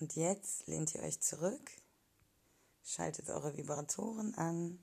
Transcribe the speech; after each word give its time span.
Und 0.00 0.16
jetzt 0.16 0.66
lehnt 0.66 0.94
ihr 0.94 1.02
euch 1.02 1.20
zurück, 1.20 1.70
schaltet 2.82 3.28
eure 3.28 3.54
Vibratoren 3.58 4.34
an 4.34 4.78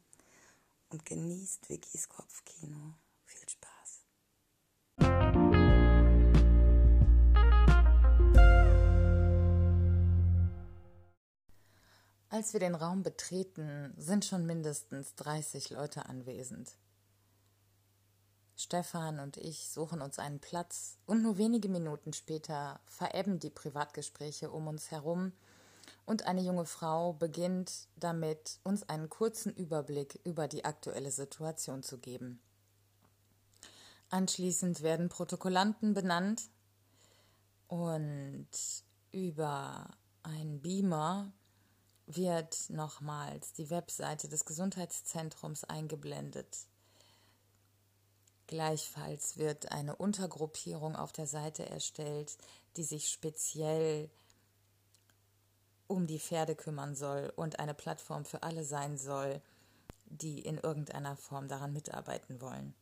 und 0.90 1.06
genießt 1.06 1.70
Vickys 1.70 2.08
Kopfkino. 2.08 2.94
Viel 3.26 3.50
Spaß. 3.50 4.04
Als 12.30 12.54
wir 12.54 12.60
den 12.60 12.76
Raum 12.76 13.02
betreten, 13.02 13.96
sind 13.98 14.24
schon 14.24 14.46
mindestens 14.46 15.16
30 15.16 15.72
Leute 15.72 16.06
anwesend. 16.06 16.78
Stefan 18.60 19.20
und 19.20 19.38
ich 19.38 19.70
suchen 19.70 20.02
uns 20.02 20.18
einen 20.18 20.40
Platz 20.40 20.98
und 21.06 21.22
nur 21.22 21.38
wenige 21.38 21.70
Minuten 21.70 22.12
später 22.12 22.80
verebben 22.88 23.40
die 23.40 23.52
Privatgespräche 23.52 24.50
um 24.50 24.68
uns 24.68 24.90
herum 24.90 25.32
und 26.08 26.26
eine 26.26 26.42
junge 26.42 26.66
Frau 26.66 27.14
beginnt 27.14 27.88
damit, 27.98 28.60
uns 28.64 28.82
einen 28.90 29.10
kurzen 29.10 29.54
Überblick 29.54 30.20
über 30.24 30.48
die 30.48 30.66
aktuelle 30.66 31.12
Situation 31.12 31.84
zu 31.84 32.00
geben. 32.00 32.42
Anschließend 34.10 34.82
werden 34.82 35.10
Protokollanten 35.10 35.94
benannt 35.94 36.50
und 37.68 38.48
über 39.12 39.88
einen 40.24 40.62
Beamer 40.64 41.32
wird 42.08 42.72
nochmals 42.72 43.54
die 43.54 43.70
Webseite 43.70 44.28
des 44.30 44.46
Gesundheitszentrums 44.46 45.64
eingeblendet. 45.66 46.66
Gleichfalls 48.48 49.38
wird 49.38 49.72
eine 49.72 49.96
Untergruppierung 49.96 50.96
auf 50.96 51.12
der 51.12 51.28
Seite 51.28 51.68
erstellt, 51.68 52.38
die 52.78 52.84
sich 52.84 53.10
speziell 53.10 54.10
um 55.88 56.08
die 56.08 56.20
Pferde 56.20 56.56
kümmern 56.56 56.96
soll 56.96 57.32
und 57.36 57.60
eine 57.60 57.74
Plattform 57.74 58.26
für 58.26 58.44
alle 58.44 58.64
sein 58.64 58.98
soll, 58.98 59.42
die 60.06 60.40
in 60.40 60.58
irgendeiner 60.58 61.16
Form 61.16 61.48
daran 61.48 61.74
mitarbeiten 61.74 62.42
wollen. 62.42 62.74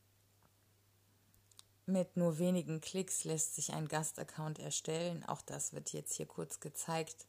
Mit 1.87 2.17
nur 2.17 2.39
wenigen 2.39 2.81
Klicks 2.81 3.23
lässt 3.25 3.55
sich 3.55 3.73
ein 3.73 3.87
Gastaccount 3.87 4.57
erstellen. 4.57 5.23
Auch 5.25 5.41
das 5.41 5.73
wird 5.73 5.93
jetzt 5.93 6.13
hier 6.13 6.25
kurz 6.25 6.59
gezeigt. 6.59 7.27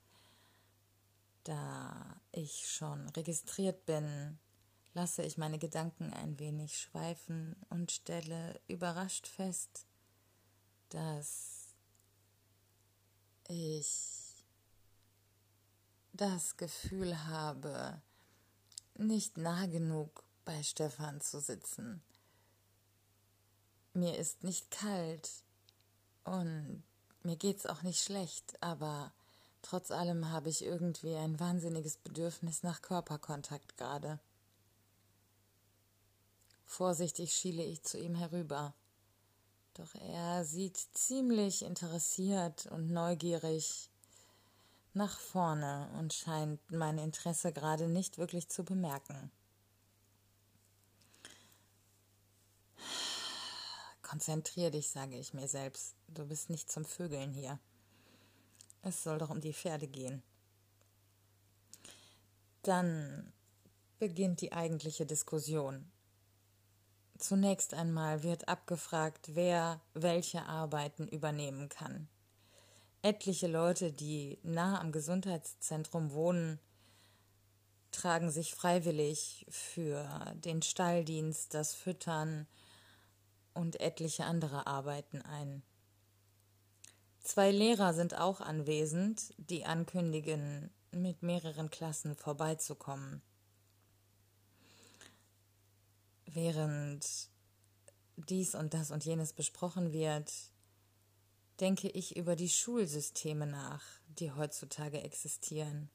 Da 1.44 2.16
ich 2.32 2.68
schon 2.68 3.08
registriert 3.10 3.84
bin, 3.84 4.38
lasse 4.96 5.22
ich 5.22 5.36
meine 5.36 5.58
Gedanken 5.58 6.10
ein 6.14 6.38
wenig 6.38 6.78
schweifen 6.78 7.54
und 7.68 7.92
stelle 7.92 8.58
überrascht 8.66 9.26
fest, 9.26 9.84
dass 10.88 11.74
ich 13.46 14.42
das 16.14 16.56
Gefühl 16.56 17.26
habe, 17.26 18.00
nicht 18.94 19.36
nah 19.36 19.66
genug 19.66 20.24
bei 20.46 20.62
Stefan 20.62 21.20
zu 21.20 21.40
sitzen. 21.40 22.00
Mir 23.92 24.16
ist 24.16 24.44
nicht 24.44 24.70
kalt 24.70 25.30
und 26.24 26.82
mir 27.22 27.36
geht's 27.36 27.66
auch 27.66 27.82
nicht 27.82 28.02
schlecht, 28.02 28.56
aber 28.62 29.12
trotz 29.60 29.90
allem 29.90 30.30
habe 30.30 30.48
ich 30.48 30.64
irgendwie 30.64 31.16
ein 31.16 31.38
wahnsinniges 31.38 31.98
Bedürfnis 31.98 32.62
nach 32.62 32.80
Körperkontakt 32.80 33.76
gerade. 33.76 34.18
Vorsichtig 36.66 37.32
schiele 37.32 37.64
ich 37.64 37.82
zu 37.82 37.98
ihm 37.98 38.14
herüber. 38.14 38.74
Doch 39.74 39.94
er 39.94 40.44
sieht 40.44 40.76
ziemlich 40.76 41.62
interessiert 41.62 42.66
und 42.66 42.90
neugierig 42.90 43.90
nach 44.92 45.18
vorne 45.18 45.88
und 45.98 46.12
scheint 46.12 46.60
mein 46.70 46.98
Interesse 46.98 47.52
gerade 47.52 47.88
nicht 47.88 48.18
wirklich 48.18 48.48
zu 48.48 48.64
bemerken. 48.64 49.30
Konzentrier 54.02 54.70
dich, 54.70 54.90
sage 54.90 55.18
ich 55.18 55.34
mir 55.34 55.48
selbst. 55.48 55.94
Du 56.08 56.26
bist 56.26 56.48
nicht 56.48 56.70
zum 56.70 56.84
Vögeln 56.84 57.32
hier. 57.32 57.58
Es 58.82 59.02
soll 59.02 59.18
doch 59.18 59.30
um 59.30 59.40
die 59.40 59.52
Pferde 59.52 59.88
gehen. 59.88 60.22
Dann 62.62 63.32
beginnt 63.98 64.40
die 64.40 64.52
eigentliche 64.52 65.06
Diskussion. 65.06 65.90
Zunächst 67.18 67.72
einmal 67.72 68.22
wird 68.22 68.48
abgefragt, 68.48 69.30
wer 69.34 69.80
welche 69.94 70.42
Arbeiten 70.44 71.08
übernehmen 71.08 71.68
kann. 71.68 72.08
Etliche 73.02 73.46
Leute, 73.46 73.92
die 73.92 74.38
nah 74.42 74.80
am 74.80 74.92
Gesundheitszentrum 74.92 76.12
wohnen, 76.12 76.58
tragen 77.90 78.30
sich 78.30 78.54
freiwillig 78.54 79.46
für 79.48 80.34
den 80.34 80.60
Stalldienst, 80.60 81.54
das 81.54 81.72
Füttern 81.74 82.46
und 83.54 83.80
etliche 83.80 84.24
andere 84.24 84.66
Arbeiten 84.66 85.22
ein. 85.22 85.62
Zwei 87.20 87.50
Lehrer 87.50 87.94
sind 87.94 88.18
auch 88.18 88.40
anwesend, 88.40 89.32
die 89.38 89.64
ankündigen, 89.64 90.70
mit 90.92 91.22
mehreren 91.22 91.70
Klassen 91.70 92.14
vorbeizukommen 92.14 93.22
während 96.36 97.30
dies 98.16 98.54
und 98.54 98.74
das 98.74 98.90
und 98.90 99.04
jenes 99.04 99.32
besprochen 99.32 99.92
wird, 99.92 100.32
denke 101.60 101.88
ich 101.88 102.16
über 102.16 102.36
die 102.36 102.50
Schulsysteme 102.50 103.46
nach, 103.46 103.82
die 104.06 104.30
heutzutage 104.30 105.02
existieren. 105.02 105.90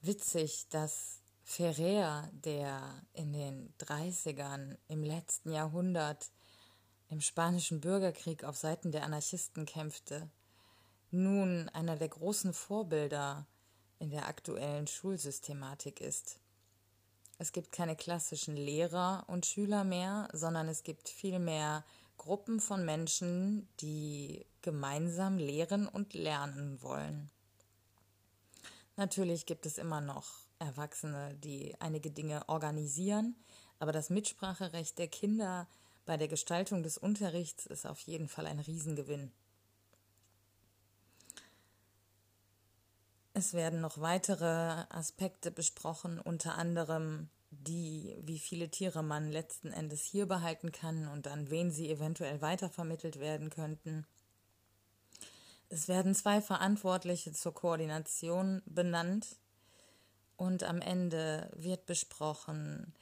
Witzig, 0.00 0.68
dass 0.70 1.20
Ferrer, 1.44 2.30
der 2.32 3.02
in 3.12 3.32
den 3.32 3.74
30ern 3.78 4.78
im 4.88 5.04
letzten 5.04 5.52
Jahrhundert 5.52 6.30
im 7.08 7.20
spanischen 7.20 7.80
Bürgerkrieg 7.80 8.44
auf 8.44 8.56
Seiten 8.56 8.90
der 8.90 9.04
Anarchisten 9.04 9.66
kämpfte, 9.66 10.30
nun 11.10 11.68
einer 11.70 11.96
der 11.96 12.08
großen 12.08 12.52
Vorbilder 12.54 13.46
in 13.98 14.10
der 14.10 14.28
aktuellen 14.28 14.86
Schulsystematik 14.86 16.00
ist. 16.00 16.38
Es 17.38 17.52
gibt 17.52 17.70
keine 17.70 17.94
klassischen 17.94 18.56
Lehrer 18.56 19.24
und 19.28 19.46
Schüler 19.46 19.84
mehr, 19.84 20.28
sondern 20.32 20.68
es 20.68 20.82
gibt 20.82 21.08
vielmehr 21.08 21.84
Gruppen 22.16 22.60
von 22.60 22.84
Menschen, 22.84 23.68
die 23.80 24.44
gemeinsam 24.60 25.38
lehren 25.38 25.86
und 25.86 26.14
lernen 26.14 26.82
wollen. 26.82 27.30
Natürlich 28.96 29.46
gibt 29.46 29.66
es 29.66 29.78
immer 29.78 30.00
noch 30.00 30.26
Erwachsene, 30.58 31.36
die 31.36 31.76
einige 31.78 32.10
Dinge 32.10 32.48
organisieren, 32.48 33.36
aber 33.78 33.92
das 33.92 34.10
Mitspracherecht 34.10 34.98
der 34.98 35.06
Kinder 35.06 35.68
bei 36.04 36.16
der 36.16 36.26
Gestaltung 36.26 36.82
des 36.82 36.98
Unterrichts 36.98 37.66
ist 37.66 37.86
auf 37.86 38.00
jeden 38.00 38.28
Fall 38.28 38.46
ein 38.46 38.58
Riesengewinn. 38.58 39.30
Es 43.38 43.54
werden 43.54 43.80
noch 43.80 44.00
weitere 44.00 44.84
Aspekte 44.88 45.52
besprochen, 45.52 46.18
unter 46.18 46.58
anderem 46.58 47.28
die, 47.50 48.18
wie 48.20 48.40
viele 48.40 48.68
Tiere 48.68 49.04
man 49.04 49.30
letzten 49.30 49.68
Endes 49.68 50.02
hier 50.02 50.26
behalten 50.26 50.72
kann 50.72 51.06
und 51.06 51.28
an 51.28 51.48
wen 51.48 51.70
sie 51.70 51.88
eventuell 51.88 52.42
weitervermittelt 52.42 53.20
werden 53.20 53.48
könnten. 53.48 54.08
Es 55.68 55.86
werden 55.86 56.16
zwei 56.16 56.40
Verantwortliche 56.40 57.32
zur 57.32 57.54
Koordination 57.54 58.60
benannt 58.66 59.36
und 60.36 60.64
am 60.64 60.80
Ende 60.80 61.48
wird 61.54 61.86
besprochen, 61.86 62.92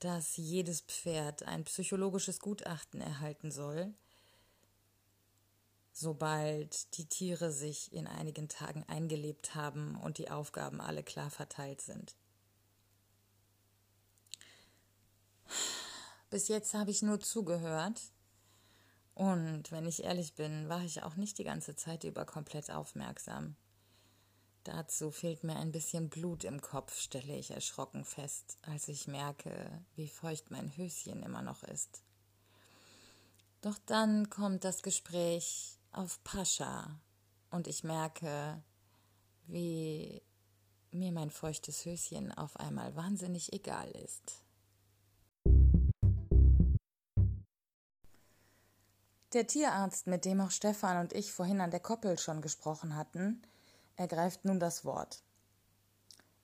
dass 0.00 0.36
jedes 0.36 0.82
Pferd 0.82 1.44
ein 1.44 1.64
psychologisches 1.64 2.40
Gutachten 2.40 3.00
erhalten 3.00 3.50
soll, 3.50 3.94
sobald 5.98 6.96
die 6.96 7.06
Tiere 7.06 7.50
sich 7.50 7.92
in 7.92 8.06
einigen 8.06 8.48
Tagen 8.48 8.84
eingelebt 8.84 9.56
haben 9.56 9.96
und 9.96 10.18
die 10.18 10.30
Aufgaben 10.30 10.80
alle 10.80 11.02
klar 11.02 11.28
verteilt 11.28 11.80
sind. 11.80 12.14
Bis 16.30 16.46
jetzt 16.46 16.74
habe 16.74 16.92
ich 16.92 17.02
nur 17.02 17.18
zugehört. 17.18 18.00
Und 19.14 19.72
wenn 19.72 19.86
ich 19.86 20.04
ehrlich 20.04 20.34
bin, 20.34 20.68
war 20.68 20.84
ich 20.84 21.02
auch 21.02 21.16
nicht 21.16 21.36
die 21.38 21.44
ganze 21.44 21.74
Zeit 21.74 22.04
über 22.04 22.24
komplett 22.24 22.70
aufmerksam. 22.70 23.56
Dazu 24.62 25.10
fehlt 25.10 25.42
mir 25.42 25.56
ein 25.56 25.72
bisschen 25.72 26.10
Blut 26.10 26.44
im 26.44 26.60
Kopf, 26.60 26.96
stelle 26.96 27.36
ich 27.36 27.50
erschrocken 27.50 28.04
fest, 28.04 28.58
als 28.62 28.86
ich 28.86 29.08
merke, 29.08 29.84
wie 29.96 30.08
feucht 30.08 30.52
mein 30.52 30.76
Höschen 30.76 31.24
immer 31.24 31.42
noch 31.42 31.64
ist. 31.64 32.02
Doch 33.62 33.78
dann 33.86 34.30
kommt 34.30 34.62
das 34.62 34.82
Gespräch 34.82 35.77
auf 35.92 36.22
Pascha 36.24 37.00
und 37.50 37.66
ich 37.66 37.84
merke, 37.84 38.62
wie 39.46 40.22
mir 40.90 41.12
mein 41.12 41.30
feuchtes 41.30 41.84
Höschen 41.84 42.32
auf 42.32 42.56
einmal 42.56 42.94
wahnsinnig 42.96 43.52
egal 43.52 43.90
ist. 43.90 44.44
Der 49.34 49.46
Tierarzt, 49.46 50.06
mit 50.06 50.24
dem 50.24 50.40
auch 50.40 50.50
Stefan 50.50 50.98
und 50.98 51.12
ich 51.12 51.32
vorhin 51.32 51.60
an 51.60 51.70
der 51.70 51.80
Koppel 51.80 52.18
schon 52.18 52.40
gesprochen 52.40 52.96
hatten, 52.96 53.42
ergreift 53.96 54.46
nun 54.46 54.58
das 54.58 54.86
Wort. 54.86 55.22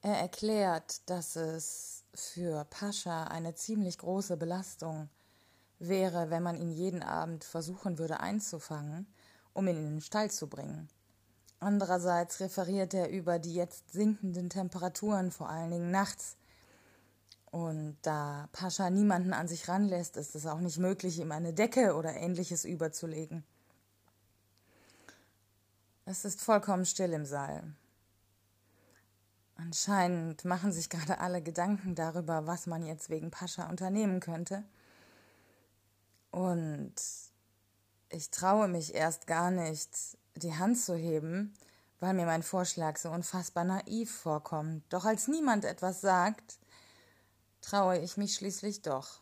Er 0.03 0.19
erklärt, 0.19 1.09
dass 1.09 1.35
es 1.35 2.05
für 2.13 2.67
Pascha 2.67 3.25
eine 3.25 3.55
ziemlich 3.55 3.97
große 3.97 4.37
Belastung 4.37 5.09
wäre, 5.79 6.29
wenn 6.29 6.43
man 6.43 6.57
ihn 6.57 6.71
jeden 6.71 7.03
Abend 7.03 7.43
versuchen 7.43 7.99
würde 7.99 8.21
einzufangen, 8.21 9.07
um 9.55 9.67
ihn 9.67 9.77
in 9.77 9.91
den 9.95 10.01
Stall 10.03 10.31
zu 10.31 10.47
bringen. 10.49 10.89
Andererseits 11.59 12.41
referiert 12.41 12.93
er 12.93 13.09
über 13.09 13.39
die 13.39 13.55
jetzt 13.55 13.93
sinkenden 13.93 14.51
Temperaturen, 14.51 15.31
vor 15.31 15.49
allen 15.49 15.71
Dingen 15.71 15.91
nachts, 15.91 16.37
und 17.55 17.99
da 18.03 18.49
Pascha 18.51 18.91
niemanden 18.91 19.33
an 19.33 19.47
sich 19.47 19.69
ranlässt, 19.69 20.17
ist 20.17 20.35
es 20.35 20.45
auch 20.45 20.59
nicht 20.59 20.79
möglich, 20.79 21.21
ihm 21.21 21.31
eine 21.31 21.53
Decke 21.53 21.95
oder 21.95 22.13
ähnliches 22.13 22.65
überzulegen. 22.65 23.45
Es 26.05 26.25
ist 26.25 26.43
vollkommen 26.43 26.85
still 26.85 27.13
im 27.13 27.25
Saal. 27.25 27.63
Anscheinend 29.55 30.45
machen 30.45 30.73
sich 30.73 30.91
gerade 30.91 31.21
alle 31.21 31.43
Gedanken 31.43 31.95
darüber, 31.95 32.45
was 32.49 32.67
man 32.67 32.85
jetzt 32.85 33.09
wegen 33.09 33.31
Pascha 33.31 33.71
unternehmen 33.71 34.19
könnte. 34.19 34.65
Und 36.33 36.95
ich 38.15 38.31
traue 38.31 38.69
mich 38.69 38.95
erst 38.95 39.27
gar 39.27 39.51
nicht, 39.51 39.91
die 40.37 40.55
Hand 40.55 40.79
zu 40.79 40.95
heben, 40.95 41.53
weil 42.01 42.15
mir 42.15 42.27
mein 42.27 42.43
Vorschlag 42.43 42.97
so 42.97 43.11
unfassbar 43.11 43.65
naiv 43.65 44.15
vorkommt. 44.15 44.85
Doch 44.91 45.05
als 45.05 45.27
niemand 45.27 45.65
etwas 45.65 46.01
sagt, 46.01 46.59
traue 47.61 47.99
ich 47.99 48.17
mich 48.17 48.35
schließlich 48.35 48.83
doch. 48.83 49.21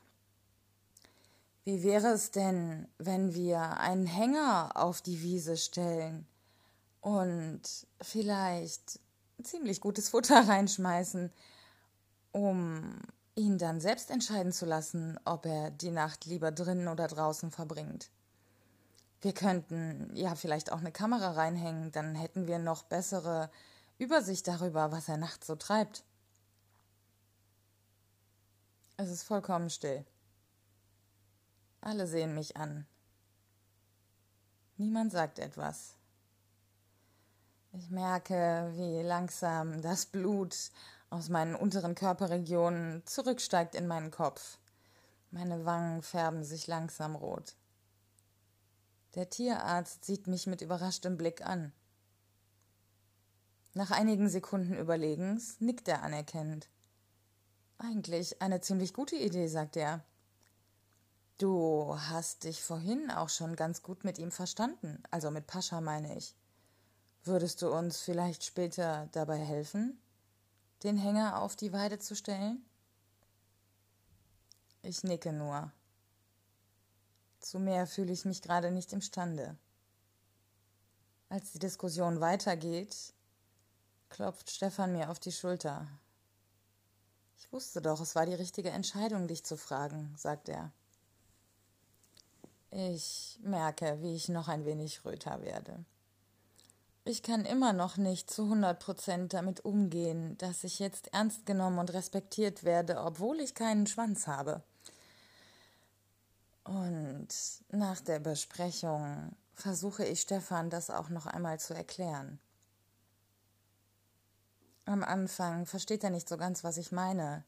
Wie 1.65 1.83
wäre 1.83 2.09
es 2.09 2.33
denn, 2.33 2.89
wenn 2.99 3.35
wir 3.35 3.79
einen 3.79 4.07
Hänger 4.07 4.73
auf 4.75 5.01
die 5.01 5.23
Wiese 5.23 5.57
stellen 5.57 6.27
und 7.01 7.63
vielleicht 8.01 9.01
ziemlich 9.43 9.81
gutes 9.81 10.09
Futter 10.11 10.49
reinschmeißen, 10.49 11.33
um 12.33 13.01
ihn 13.37 13.59
dann 13.59 13.81
selbst 13.81 14.11
entscheiden 14.11 14.53
zu 14.53 14.67
lassen, 14.67 15.19
ob 15.25 15.47
er 15.47 15.71
die 15.71 15.91
Nacht 15.91 16.27
lieber 16.27 16.51
drinnen 16.51 16.89
oder 16.89 17.07
draußen 17.07 17.51
verbringt. 17.51 18.11
Wir 19.23 19.33
könnten 19.33 20.11
ja 20.15 20.35
vielleicht 20.35 20.73
auch 20.73 20.81
eine 20.81 20.93
Kamera 20.93 21.31
reinhängen, 21.31 21.93
dann 21.93 22.17
hätten 22.17 22.49
wir 22.49 22.59
noch 22.59 22.83
bessere 22.83 23.51
Übersicht 23.99 24.49
darüber, 24.49 24.91
was 24.91 25.09
er 25.09 25.17
nachts 25.17 25.47
so 25.47 25.55
treibt. 25.55 26.05
Es 28.97 29.11
ist 29.11 29.23
vollkommen 29.23 29.71
still. 29.71 30.05
Alle 31.81 32.09
sehen 32.09 32.35
mich 32.35 32.57
an. 32.57 32.87
Niemand 34.77 35.13
sagt 35.13 35.39
etwas. 35.39 35.95
Ich 37.73 37.91
merke, 37.91 38.73
wie 38.75 39.03
langsam 39.03 39.83
das 39.83 40.07
Blut 40.07 40.57
aus 41.11 41.29
meinen 41.29 41.55
unteren 41.55 41.95
Körperregionen 41.95 43.07
zurücksteigt 43.07 43.77
in 43.77 43.87
meinen 43.87 44.11
Kopf. 44.11 44.59
Meine 45.31 45.65
Wangen 45.65 46.03
färben 46.03 46.43
sich 46.43 46.67
langsam 46.67 47.15
rot. 47.15 47.55
Der 49.15 49.29
Tierarzt 49.29 50.05
sieht 50.05 50.27
mich 50.27 50.47
mit 50.47 50.63
überraschtem 50.63 51.19
Blick 51.19 51.45
an. 51.45 51.73
Nach 53.75 53.91
einigen 53.91 54.29
Sekunden 54.29 54.75
Überlegens 54.75 55.61
nickt 55.61 55.89
er 55.89 56.03
anerkennend. 56.03 56.69
Eigentlich 57.79 58.41
eine 58.41 58.61
ziemlich 58.61 58.95
gute 58.95 59.17
Idee, 59.17 59.49
sagt 59.49 59.77
er. 59.77 60.05
Du 61.39 61.97
hast 61.97 62.45
dich 62.45 62.63
vorhin 62.63 63.11
auch 63.11 63.29
schon 63.29 63.57
ganz 63.57 63.83
gut 63.83 64.05
mit 64.05 64.19
ihm 64.19 64.31
verstanden, 64.31 65.03
also 65.11 65.31
mit 65.31 65.47
Pascha 65.47 65.81
meine 65.81 66.17
ich. 66.17 66.37
Würdest 67.25 67.63
du 67.63 67.73
uns 67.73 68.01
vielleicht 68.01 68.45
später 68.45 69.09
dabei 69.13 69.39
helfen, 69.39 70.01
den 70.83 70.97
Hänger 70.97 71.41
auf 71.41 71.57
die 71.57 71.73
Weide 71.73 71.99
zu 71.99 72.15
stellen? 72.15 72.65
Ich 74.83 75.05
nicke 75.05 75.33
nur. 75.33 75.73
Zu 77.43 77.59
mehr 77.59 77.89
fühle 77.89 78.13
ich 78.13 78.25
mich 78.25 78.41
gerade 78.41 78.71
nicht 78.71 78.93
imstande. 78.93 79.57
Als 81.29 81.51
die 81.53 81.59
Diskussion 81.59 82.21
weitergeht, 82.21 83.13
klopft 84.09 84.49
Stefan 84.49 84.93
mir 84.93 85.11
auf 85.11 85.19
die 85.19 85.33
Schulter. 85.33 85.89
Ich 87.37 87.53
wusste 87.53 87.83
doch, 87.83 88.01
es 88.01 88.15
war 88.15 88.27
die 88.27 88.35
richtige 88.35 88.71
Entscheidung, 88.71 89.27
dich 89.27 89.45
zu 89.45 89.57
fragen, 89.57 90.15
sagt 90.17 90.49
er. 90.49 90.71
Ich 92.71 93.41
merke, 93.43 94.01
wie 94.01 94.15
ich 94.15 94.29
noch 94.29 94.47
ein 94.47 94.65
wenig 94.65 95.05
röter 95.05 95.43
werde. 95.43 95.85
Ich 97.05 97.25
kann 97.25 97.45
immer 97.45 97.73
noch 97.73 97.97
nicht 97.97 98.31
zu 98.31 98.49
hundert 98.49 98.79
Prozent 98.79 99.35
damit 99.35 99.65
umgehen, 99.65 100.39
dass 100.39 100.63
ich 100.63 100.79
jetzt 100.79 101.13
ernst 101.13 101.45
genommen 101.45 101.81
und 101.81 101.93
respektiert 101.93 102.63
werde, 102.63 103.03
obwohl 103.03 103.41
ich 103.41 103.57
keinen 103.57 103.89
Schwanz 103.89 104.29
habe. 104.29 104.63
Und 106.65 107.29
nach 107.71 108.01
der 108.01 108.21
Besprechung 108.21 109.35
versuche 109.55 110.05
ich 110.05 110.21
Stefan 110.21 110.71
das 110.71 110.91
auch 110.91 111.09
noch 111.09 111.27
einmal 111.27 111.59
zu 111.59 111.75
erklären. 111.75 112.39
Am 114.85 115.03
Anfang 115.05 115.67
versteht 115.67 116.03
er 116.05 116.11
nicht 116.11 116.29
so 116.29 116.37
ganz, 116.37 116.65
was 116.65 116.77
ich 116.77 116.93
meine. 116.93 117.45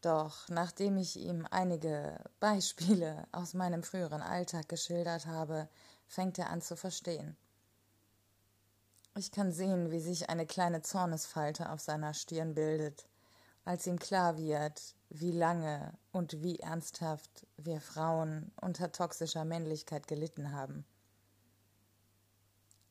Doch 0.00 0.48
nachdem 0.48 0.96
ich 0.96 1.16
ihm 1.16 1.46
einige 1.50 2.18
Beispiele 2.40 3.26
aus 3.30 3.54
meinem 3.54 3.84
früheren 3.84 4.20
Alltag 4.20 4.68
geschildert 4.68 5.26
habe, 5.26 5.68
fängt 6.08 6.38
er 6.38 6.50
an 6.50 6.60
zu 6.60 6.76
verstehen. 6.76 7.36
Ich 9.14 9.30
kann 9.30 9.52
sehen, 9.52 9.90
wie 9.90 10.00
sich 10.00 10.28
eine 10.28 10.46
kleine 10.46 10.82
Zornesfalte 10.82 11.70
auf 11.70 11.80
seiner 11.80 12.14
Stirn 12.14 12.54
bildet, 12.54 13.06
als 13.64 13.86
ihm 13.86 13.98
klar 13.98 14.38
wird, 14.38 14.94
wie 15.14 15.32
lange 15.32 15.92
und 16.10 16.42
wie 16.42 16.58
ernsthaft 16.58 17.46
wir 17.58 17.80
Frauen 17.80 18.50
unter 18.60 18.92
toxischer 18.92 19.44
Männlichkeit 19.44 20.08
gelitten 20.08 20.52
haben. 20.52 20.84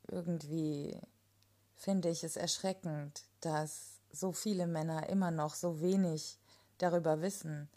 Irgendwie 0.08 1.00
finde 1.76 2.10
ich 2.10 2.24
es 2.24 2.36
erschreckend, 2.36 3.24
dass 3.40 4.02
so 4.12 4.32
viele 4.32 4.68
Männer 4.68 5.10
immer 5.10 5.32
noch 5.32 5.56
so 5.56 5.82
wenig 5.82 6.38
darüber 6.78 7.22
wissen. 7.22 7.70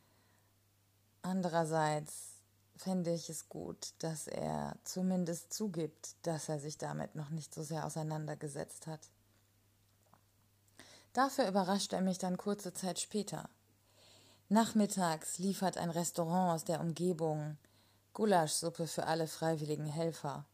Andererseits 1.22 2.34
fände 2.76 3.12
ich 3.12 3.30
es 3.30 3.48
gut, 3.48 3.94
dass 4.00 4.26
er 4.26 4.76
zumindest 4.84 5.54
zugibt, 5.54 6.16
dass 6.22 6.48
er 6.48 6.58
sich 6.58 6.76
damit 6.76 7.14
noch 7.14 7.30
nicht 7.30 7.54
so 7.54 7.62
sehr 7.62 7.86
auseinandergesetzt 7.86 8.86
hat. 8.86 9.08
Dafür 11.14 11.48
überrascht 11.48 11.92
er 11.92 12.02
mich 12.02 12.18
dann 12.18 12.36
kurze 12.36 12.74
Zeit 12.74 12.98
später. 12.98 13.48
Nachmittags 14.54 15.40
liefert 15.40 15.78
ein 15.78 15.90
Restaurant 15.90 16.54
aus 16.54 16.64
der 16.64 16.78
Umgebung 16.78 17.58
Gulaschsuppe 18.12 18.86
für 18.86 19.08
alle 19.08 19.26
freiwilligen 19.26 19.86
Helfer. 19.86 20.44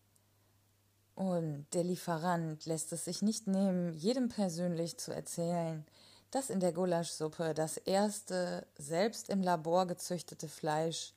Und 1.15 1.67
der 1.75 1.85
Lieferant 1.85 2.65
lässt 2.65 2.95
es 2.95 3.05
sich 3.05 3.21
nicht 3.21 3.47
nehmen, 3.47 3.93
jedem 3.93 4.31
persönlich 4.31 4.97
zu 4.97 5.15
erzählen, 5.15 5.85
dass 6.31 6.49
in 6.49 6.61
der 6.61 6.73
Gulaschsuppe 6.73 7.53
das 7.53 7.77
erste 7.77 8.67
selbst 8.79 9.29
im 9.29 9.43
Labor 9.43 9.87
gezüchtete 9.87 10.49
Fleisch 10.49 11.13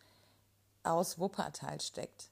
aus 0.84 1.18
Wuppertal 1.18 1.80
steckt. 1.80 2.32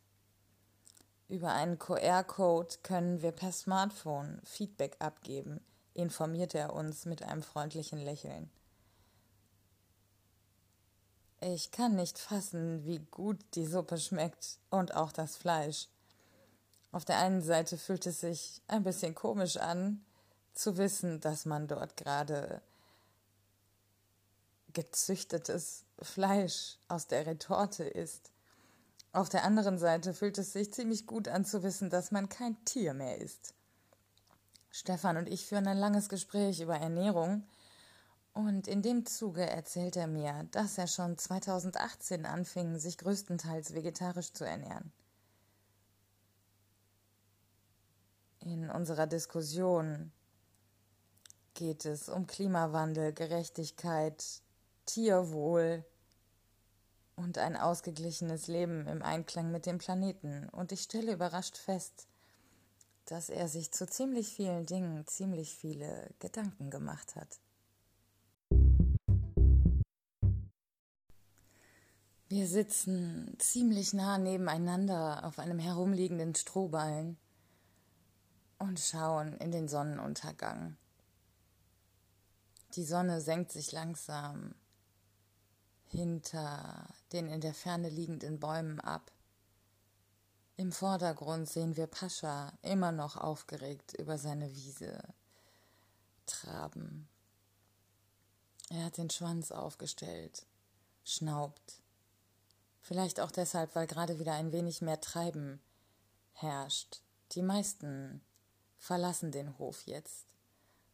Über 1.29 1.53
einen 1.53 1.79
QR-Code 1.79 2.75
können 2.83 3.21
wir 3.21 3.31
per 3.31 3.53
Smartphone 3.53 4.41
Feedback 4.43 4.97
abgeben, 4.99 5.61
informiert 5.93 6.55
er 6.55 6.73
uns 6.73 7.05
mit 7.05 7.23
einem 7.23 7.41
freundlichen 7.41 7.99
Lächeln. 7.99 8.51
Ich 11.43 11.71
kann 11.71 11.95
nicht 11.95 12.19
fassen, 12.19 12.85
wie 12.85 12.99
gut 12.99 13.39
die 13.55 13.65
Suppe 13.65 13.97
schmeckt 13.97 14.59
und 14.69 14.93
auch 14.93 15.11
das 15.11 15.37
Fleisch. 15.37 15.87
Auf 16.91 17.03
der 17.03 17.17
einen 17.17 17.41
Seite 17.41 17.79
fühlt 17.79 18.05
es 18.05 18.21
sich 18.21 18.61
ein 18.67 18.83
bisschen 18.83 19.15
komisch 19.15 19.57
an, 19.57 20.05
zu 20.53 20.77
wissen, 20.77 21.19
dass 21.19 21.45
man 21.45 21.67
dort 21.67 21.97
gerade 21.97 22.61
gezüchtetes 24.73 25.83
Fleisch 25.99 26.77
aus 26.87 27.07
der 27.07 27.25
Retorte 27.25 27.85
isst. 27.85 28.31
Auf 29.11 29.27
der 29.27 29.43
anderen 29.43 29.79
Seite 29.79 30.13
fühlt 30.13 30.37
es 30.37 30.53
sich 30.53 30.71
ziemlich 30.71 31.07
gut 31.07 31.27
an 31.27 31.43
zu 31.43 31.63
wissen, 31.63 31.89
dass 31.89 32.11
man 32.11 32.29
kein 32.29 32.63
Tier 32.65 32.93
mehr 32.93 33.17
ist. 33.17 33.55
Stefan 34.69 35.17
und 35.17 35.27
ich 35.27 35.47
führen 35.47 35.67
ein 35.67 35.77
langes 35.77 36.07
Gespräch 36.07 36.61
über 36.61 36.77
Ernährung 36.77 37.43
und 38.33 38.67
in 38.67 38.81
dem 38.81 39.05
Zuge 39.05 39.49
erzählt 39.49 39.95
er 39.95 40.07
mir, 40.07 40.47
dass 40.51 40.77
er 40.77 40.87
schon 40.87 41.17
2018 41.17 42.25
anfing, 42.25 42.77
sich 42.77 42.97
größtenteils 42.97 43.73
vegetarisch 43.73 44.31
zu 44.31 44.45
ernähren. 44.45 44.91
In 48.39 48.69
unserer 48.69 49.05
Diskussion 49.05 50.11
geht 51.53 51.85
es 51.85 52.09
um 52.09 52.25
Klimawandel, 52.25 53.13
Gerechtigkeit, 53.13 54.23
Tierwohl 54.85 55.85
und 57.15 57.37
ein 57.37 57.55
ausgeglichenes 57.55 58.47
Leben 58.47 58.87
im 58.87 59.03
Einklang 59.03 59.51
mit 59.51 59.65
dem 59.65 59.77
Planeten. 59.77 60.49
Und 60.49 60.71
ich 60.71 60.81
stelle 60.81 61.13
überrascht 61.13 61.57
fest, 61.57 62.07
dass 63.05 63.29
er 63.29 63.47
sich 63.47 63.71
zu 63.71 63.85
ziemlich 63.85 64.33
vielen 64.33 64.65
Dingen 64.65 65.05
ziemlich 65.05 65.55
viele 65.55 66.09
Gedanken 66.19 66.71
gemacht 66.71 67.15
hat. 67.15 67.39
Wir 72.31 72.47
sitzen 72.47 73.35
ziemlich 73.39 73.91
nah 73.91 74.17
nebeneinander 74.17 75.25
auf 75.25 75.37
einem 75.37 75.59
herumliegenden 75.59 76.33
Strohballen 76.33 77.17
und 78.57 78.79
schauen 78.79 79.33
in 79.39 79.51
den 79.51 79.67
Sonnenuntergang. 79.67 80.77
Die 82.75 82.85
Sonne 82.85 83.19
senkt 83.19 83.51
sich 83.51 83.73
langsam 83.73 84.55
hinter 85.89 86.87
den 87.11 87.27
in 87.27 87.41
der 87.41 87.53
Ferne 87.53 87.89
liegenden 87.89 88.39
Bäumen 88.39 88.79
ab. 88.79 89.11
Im 90.55 90.71
Vordergrund 90.71 91.49
sehen 91.49 91.75
wir 91.75 91.87
Pascha 91.87 92.53
immer 92.61 92.93
noch 92.93 93.17
aufgeregt 93.17 93.93
über 93.99 94.17
seine 94.17 94.55
Wiese 94.55 95.03
traben. 96.25 97.09
Er 98.69 98.85
hat 98.85 98.95
den 98.95 99.09
Schwanz 99.09 99.51
aufgestellt, 99.51 100.45
schnaubt. 101.03 101.80
Vielleicht 102.91 103.21
auch 103.21 103.31
deshalb, 103.31 103.73
weil 103.73 103.87
gerade 103.87 104.19
wieder 104.19 104.33
ein 104.33 104.51
wenig 104.51 104.81
mehr 104.81 104.99
Treiben 104.99 105.61
herrscht. 106.33 106.99
Die 107.31 107.41
meisten 107.41 108.19
verlassen 108.77 109.31
den 109.31 109.57
Hof 109.57 109.83
jetzt. 109.83 110.25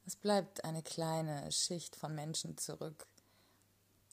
Es 0.06 0.16
bleibt 0.16 0.63
eine 0.63 0.84
kleine 0.84 1.51
Schicht 1.51 1.96
von 1.96 2.13
Menschen 2.13 2.56
zurück, 2.56 3.08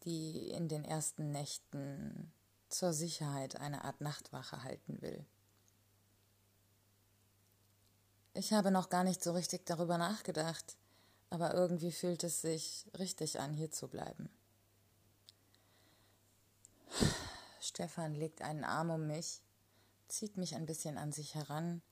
die 0.05 0.49
in 0.49 0.67
den 0.67 0.83
ersten 0.83 1.31
Nächten 1.31 2.33
zur 2.71 2.95
Sicherheit 2.95 3.61
eine 3.61 3.85
Art 3.85 4.00
Nachtwache 4.00 4.64
halten 4.64 5.03
will. 5.03 5.23
Ich 8.33 8.55
habe 8.55 8.71
noch 8.71 8.88
gar 8.88 9.05
nicht 9.05 9.23
so 9.23 9.33
richtig 9.33 9.67
darüber 9.67 9.99
nachgedacht, 9.99 10.79
aber 11.29 11.53
irgendwie 11.53 11.93
fühlt 11.93 12.25
es 12.25 12.41
sich 12.41 12.87
richtig 12.99 13.41
an, 13.41 13.53
hier 13.53 13.71
zu 13.71 13.88
bleiben. 13.88 14.31
Stefan 17.64 18.14
legt 18.14 18.42
einen 18.42 18.64
Arm 18.64 18.90
um 18.90 19.06
mich, 19.06 19.40
zieht 20.09 20.37
mich 20.37 20.54
ein 20.54 20.66
bisschen 20.66 20.99
an 20.99 21.12
sich 21.12 21.35
heran 21.35 21.83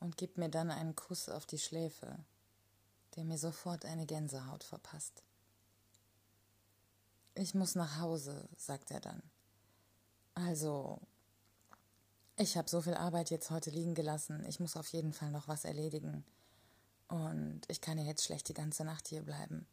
und 0.00 0.16
gibt 0.16 0.36
mir 0.36 0.48
dann 0.48 0.70
einen 0.70 0.96
Kuss 0.96 1.28
auf 1.28 1.46
die 1.46 1.58
Schläfe, 1.58 2.18
der 3.14 3.24
mir 3.24 3.38
sofort 3.38 3.84
eine 3.84 4.06
Gänsehaut 4.06 4.64
verpasst. 4.64 5.22
Ich 7.34 7.54
muss 7.54 7.74
nach 7.74 8.00
Hause, 8.00 8.48
sagt 8.56 8.90
er 8.90 9.00
dann. 9.00 9.22
Also, 10.34 11.00
ich 12.36 12.56
habe 12.56 12.68
so 12.68 12.82
viel 12.82 12.94
Arbeit 12.94 13.30
jetzt 13.30 13.50
heute 13.50 13.70
liegen 13.70 13.94
gelassen. 13.94 14.44
Ich 14.46 14.58
muss 14.58 14.76
auf 14.76 14.88
jeden 14.88 15.12
Fall 15.12 15.30
noch 15.30 15.46
was 15.46 15.64
erledigen. 15.64 16.24
Und 17.08 17.62
ich 17.68 17.80
kann 17.80 17.98
ja 17.98 18.04
jetzt 18.04 18.24
schlecht 18.24 18.48
die 18.48 18.54
ganze 18.54 18.84
Nacht 18.84 19.08
hier 19.08 19.22
bleiben. 19.22 19.66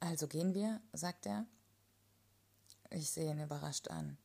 Also 0.00 0.28
gehen 0.28 0.54
wir, 0.54 0.80
sagt 0.92 1.26
er. 1.26 1.46
Ich 2.90 3.10
sehe 3.10 3.30
ihn 3.30 3.40
überrascht 3.40 3.88
an. 3.88 4.18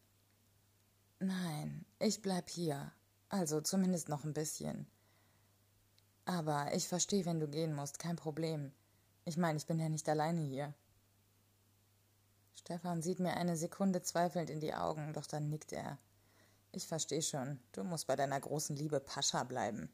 Nein, 1.20 1.86
ich 2.00 2.22
bleib 2.22 2.50
hier. 2.50 2.92
Also 3.30 3.62
zumindest 3.62 4.10
noch 4.10 4.24
ein 4.24 4.34
bisschen. 4.34 4.88
Aber 6.26 6.74
ich 6.74 6.88
verstehe, 6.88 7.26
wenn 7.26 7.40
du 7.40 7.48
gehen 7.48 7.74
musst, 7.74 8.00
kein 8.00 8.16
Problem. 8.16 8.72
Ich 9.26 9.38
meine, 9.38 9.58
ich 9.58 9.66
bin 9.66 9.80
ja 9.80 9.90
nicht 9.90 10.08
alleine 10.10 10.42
hier. 10.42 10.74
Stefan 12.56 13.02
sieht 13.02 13.20
mir 13.20 13.36
eine 13.36 13.56
Sekunde 13.56 14.02
zweifelnd 14.02 14.50
in 14.50 14.60
die 14.60 14.74
Augen, 14.74 15.14
doch 15.14 15.28
dann 15.28 15.50
nickt 15.50 15.72
er. 15.72 15.98
Ich 16.72 16.88
verstehe 16.88 17.22
schon, 17.22 17.60
du 17.72 17.84
musst 17.84 18.08
bei 18.08 18.16
deiner 18.16 18.40
großen 18.40 18.76
Liebe 18.76 19.00
Pascha 19.00 19.44
bleiben. 19.44 19.90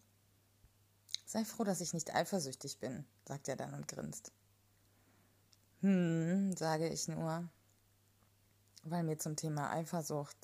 Sei 1.25 1.45
froh, 1.45 1.63
dass 1.63 1.81
ich 1.81 1.93
nicht 1.93 2.15
eifersüchtig 2.15 2.79
bin, 2.79 3.05
sagt 3.27 3.47
er 3.47 3.55
dann 3.55 3.73
und 3.73 3.87
grinst. 3.87 4.31
Hm, 5.81 6.55
sage 6.55 6.87
ich 6.89 7.07
nur, 7.07 7.47
weil 8.83 9.03
mir 9.03 9.17
zum 9.17 9.35
Thema 9.35 9.71
Eifersucht 9.71 10.37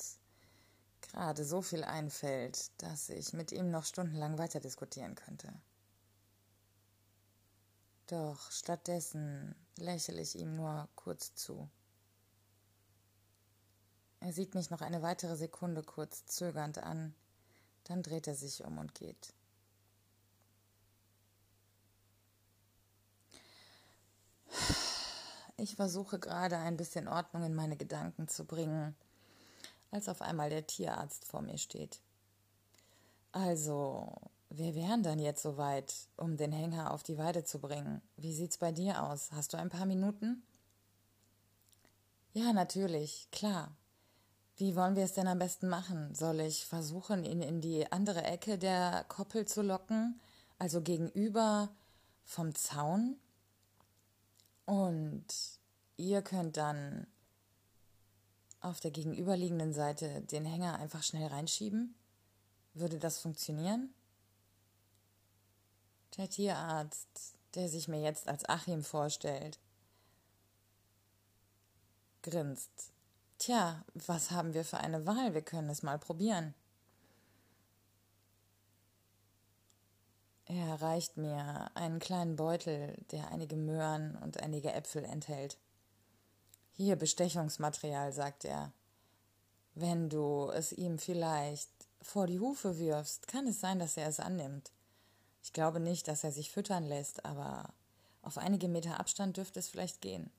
gerade 1.01 1.45
so 1.45 1.61
viel 1.61 1.83
einfällt, 1.83 2.71
dass 2.81 3.09
ich 3.09 3.33
mit 3.33 3.51
ihm 3.51 3.69
noch 3.69 3.85
stundenlang 3.85 4.37
weiter 4.37 4.59
diskutieren 4.59 5.15
könnte. 5.15 5.53
Doch 8.07 8.51
stattdessen 8.51 9.55
lächle 9.77 10.21
ich 10.21 10.37
ihm 10.37 10.55
nur 10.55 10.87
kurz 10.95 11.35
zu. 11.35 11.69
Er 14.19 14.33
sieht 14.33 14.55
mich 14.55 14.69
noch 14.69 14.81
eine 14.81 15.01
weitere 15.01 15.35
Sekunde 15.35 15.83
kurz 15.83 16.25
zögernd 16.25 16.79
an, 16.79 17.13
dann 17.83 18.03
dreht 18.03 18.27
er 18.27 18.35
sich 18.35 18.63
um 18.63 18.77
und 18.77 18.95
geht. 18.95 19.33
Ich 25.59 25.75
versuche 25.75 26.19
gerade 26.19 26.57
ein 26.57 26.77
bisschen 26.77 27.07
Ordnung 27.07 27.43
in 27.43 27.55
meine 27.55 27.77
Gedanken 27.77 28.27
zu 28.27 28.45
bringen, 28.45 28.95
als 29.91 30.09
auf 30.09 30.21
einmal 30.21 30.49
der 30.49 30.67
Tierarzt 30.67 31.25
vor 31.25 31.41
mir 31.41 31.57
steht. 31.57 32.01
Also, 33.31 34.13
wir 34.49 34.75
wären 34.75 35.03
dann 35.03 35.19
jetzt 35.19 35.41
soweit, 35.41 35.93
um 36.15 36.37
den 36.37 36.51
Hänger 36.51 36.91
auf 36.91 37.03
die 37.03 37.17
Weide 37.17 37.43
zu 37.43 37.59
bringen. 37.59 38.01
Wie 38.15 38.33
sieht's 38.33 38.57
bei 38.57 38.71
dir 38.71 39.03
aus? 39.03 39.31
Hast 39.31 39.53
du 39.53 39.57
ein 39.57 39.69
paar 39.69 39.85
Minuten? 39.85 40.43
Ja, 42.33 42.53
natürlich, 42.53 43.27
klar. 43.31 43.75
Wie 44.55 44.75
wollen 44.75 44.95
wir 44.95 45.03
es 45.03 45.13
denn 45.13 45.27
am 45.27 45.39
besten 45.39 45.69
machen? 45.69 46.15
Soll 46.15 46.39
ich 46.39 46.65
versuchen, 46.65 47.23
ihn 47.23 47.41
in 47.41 47.61
die 47.61 47.91
andere 47.91 48.23
Ecke 48.23 48.57
der 48.57 49.05
Koppel 49.07 49.45
zu 49.45 49.61
locken, 49.61 50.19
also 50.57 50.81
gegenüber 50.81 51.69
vom 52.23 52.55
Zaun? 52.55 53.17
Und 54.65 55.25
ihr 55.97 56.21
könnt 56.21 56.57
dann 56.57 57.07
auf 58.59 58.79
der 58.79 58.91
gegenüberliegenden 58.91 59.73
Seite 59.73 60.21
den 60.21 60.45
Hänger 60.45 60.79
einfach 60.79 61.03
schnell 61.03 61.27
reinschieben? 61.27 61.95
Würde 62.73 62.99
das 62.99 63.19
funktionieren? 63.19 63.93
Der 66.17 66.29
Tierarzt, 66.29 67.35
der 67.55 67.69
sich 67.69 67.87
mir 67.87 68.01
jetzt 68.01 68.27
als 68.27 68.47
Achim 68.47 68.83
vorstellt, 68.83 69.59
grinst. 72.21 72.91
Tja, 73.37 73.83
was 73.93 74.31
haben 74.31 74.53
wir 74.53 74.65
für 74.65 74.77
eine 74.77 75.05
Wahl? 75.05 75.33
Wir 75.33 75.43
können 75.43 75.69
es 75.69 75.83
mal 75.83 75.99
probieren. 75.99 76.53
Er 80.45 80.81
reicht 80.81 81.17
mir 81.17 81.69
einen 81.75 81.99
kleinen 81.99 82.37
Beutel, 82.37 82.95
der 83.11 83.31
einige 83.31 83.57
Möhren 83.57 84.15
und 84.15 84.41
einige 84.41 84.71
Äpfel 84.71 85.03
enthält. 85.03 85.57
Hier 86.77 86.95
Bestechungsmaterial, 86.95 88.13
sagt 88.13 88.45
er. 88.45 88.71
Wenn 89.75 90.09
du 90.09 90.49
es 90.51 90.71
ihm 90.71 90.97
vielleicht 90.97 91.69
vor 92.01 92.25
die 92.25 92.39
Hufe 92.39 92.79
wirfst, 92.79 93.27
kann 93.27 93.47
es 93.47 93.59
sein, 93.59 93.79
dass 93.79 93.97
er 93.97 94.07
es 94.07 94.19
annimmt. 94.19 94.71
Ich 95.43 95.53
glaube 95.53 95.79
nicht, 95.79 96.07
dass 96.07 96.23
er 96.23 96.31
sich 96.31 96.51
füttern 96.51 96.85
lässt, 96.85 97.25
aber 97.25 97.73
auf 98.21 98.37
einige 98.37 98.69
Meter 98.69 98.99
Abstand 98.99 99.37
dürfte 99.37 99.59
es 99.59 99.67
vielleicht 99.67 100.01
gehen. 100.01 100.31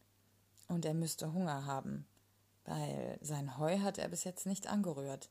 Und 0.67 0.85
er 0.85 0.95
müsste 0.95 1.33
Hunger 1.33 1.67
haben 1.67 2.07
weil 2.69 3.19
sein 3.23 3.57
Heu 3.59 3.79
hat 3.79 3.99
er 3.99 4.09
bis 4.09 4.25
jetzt 4.25 4.47
nicht 4.47 4.67
angerührt, 4.67 5.31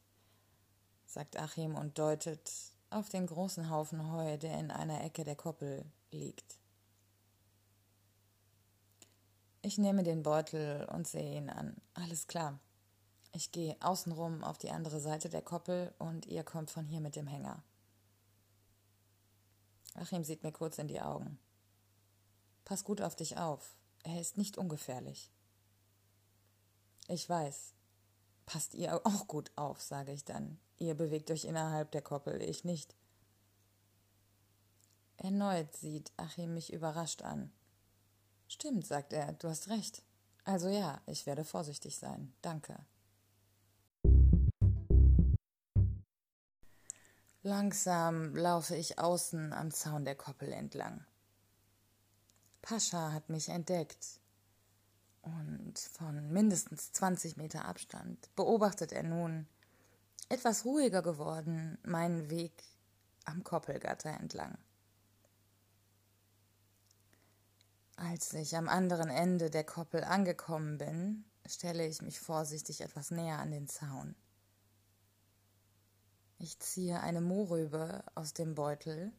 sagt 1.05 1.37
Achim 1.37 1.75
und 1.75 1.99
deutet 1.99 2.51
auf 2.89 3.09
den 3.09 3.27
großen 3.27 3.69
Haufen 3.69 4.11
Heu, 4.11 4.37
der 4.37 4.57
in 4.59 4.71
einer 4.71 5.03
Ecke 5.03 5.23
der 5.23 5.35
Koppel 5.35 5.85
liegt. 6.11 6.57
Ich 9.61 9.77
nehme 9.77 10.03
den 10.03 10.23
Beutel 10.23 10.85
und 10.85 11.07
sehe 11.07 11.37
ihn 11.37 11.49
an. 11.49 11.75
Alles 11.93 12.27
klar. 12.27 12.59
Ich 13.33 13.51
gehe 13.51 13.75
außenrum 13.81 14.43
auf 14.43 14.57
die 14.57 14.71
andere 14.71 14.99
Seite 14.99 15.29
der 15.29 15.41
Koppel 15.41 15.93
und 15.99 16.25
ihr 16.25 16.43
kommt 16.43 16.71
von 16.71 16.85
hier 16.85 17.01
mit 17.01 17.15
dem 17.15 17.27
Hänger. 17.27 17.63
Achim 19.95 20.23
sieht 20.23 20.43
mir 20.43 20.51
kurz 20.51 20.77
in 20.77 20.87
die 20.87 21.01
Augen. 21.01 21.39
Pass 22.65 22.83
gut 22.83 23.01
auf 23.01 23.15
dich 23.15 23.37
auf. 23.37 23.75
Er 24.03 24.21
ist 24.21 24.37
nicht 24.37 24.57
ungefährlich. 24.57 25.31
Ich 27.07 27.27
weiß. 27.27 27.73
Passt 28.45 28.75
ihr 28.75 29.05
auch 29.05 29.27
gut 29.27 29.51
auf, 29.55 29.81
sage 29.81 30.13
ich 30.13 30.23
dann. 30.23 30.59
Ihr 30.77 30.95
bewegt 30.95 31.31
euch 31.31 31.45
innerhalb 31.45 31.91
der 31.91 32.01
Koppel, 32.01 32.41
ich 32.41 32.63
nicht. 32.63 32.95
Erneut 35.17 35.75
sieht 35.75 36.11
Achim 36.15 36.53
mich 36.53 36.71
überrascht 36.71 37.23
an. 37.23 37.51
Stimmt, 38.47 38.85
sagt 38.85 39.13
er, 39.13 39.33
du 39.33 39.49
hast 39.49 39.69
recht. 39.69 40.03
Also 40.43 40.69
ja, 40.69 41.01
ich 41.05 41.25
werde 41.25 41.43
vorsichtig 41.43 41.97
sein. 41.97 42.33
Danke. 42.41 42.77
Langsam 47.43 48.35
laufe 48.35 48.75
ich 48.75 48.99
außen 48.99 49.53
am 49.53 49.71
Zaun 49.71 50.05
der 50.05 50.15
Koppel 50.15 50.51
entlang. 50.51 51.05
Pascha 52.61 53.13
hat 53.13 53.29
mich 53.29 53.49
entdeckt 53.49 54.19
und 55.21 55.77
von 55.77 56.31
mindestens 56.31 56.91
20 56.91 57.37
Meter 57.37 57.65
Abstand 57.65 58.33
beobachtet 58.35 58.91
er 58.91 59.03
nun, 59.03 59.47
etwas 60.29 60.65
ruhiger 60.65 61.01
geworden, 61.01 61.77
meinen 61.83 62.29
Weg 62.29 62.63
am 63.23 63.43
Koppelgatter 63.43 64.11
entlang. 64.11 64.57
Als 67.99 68.31
ich 68.33 68.55
am 68.55 68.69
anderen 68.69 69.09
Ende 69.09 69.49
der 69.49 69.63
Koppel 69.63 70.03
angekommen 70.03 70.77
bin, 70.77 71.25
stelle 71.47 71.83
ich 71.87 72.03
mich 72.03 72.19
vorsichtig 72.19 72.81
etwas 72.81 73.09
näher 73.09 73.39
an 73.39 73.49
den 73.49 73.67
Zaun. 73.67 74.15
Ich 76.37 76.59
ziehe 76.59 77.01
eine 77.01 77.21
Mohrrübe 77.21 78.03
aus 78.13 78.33
dem 78.33 78.53
Beutel 78.53 79.11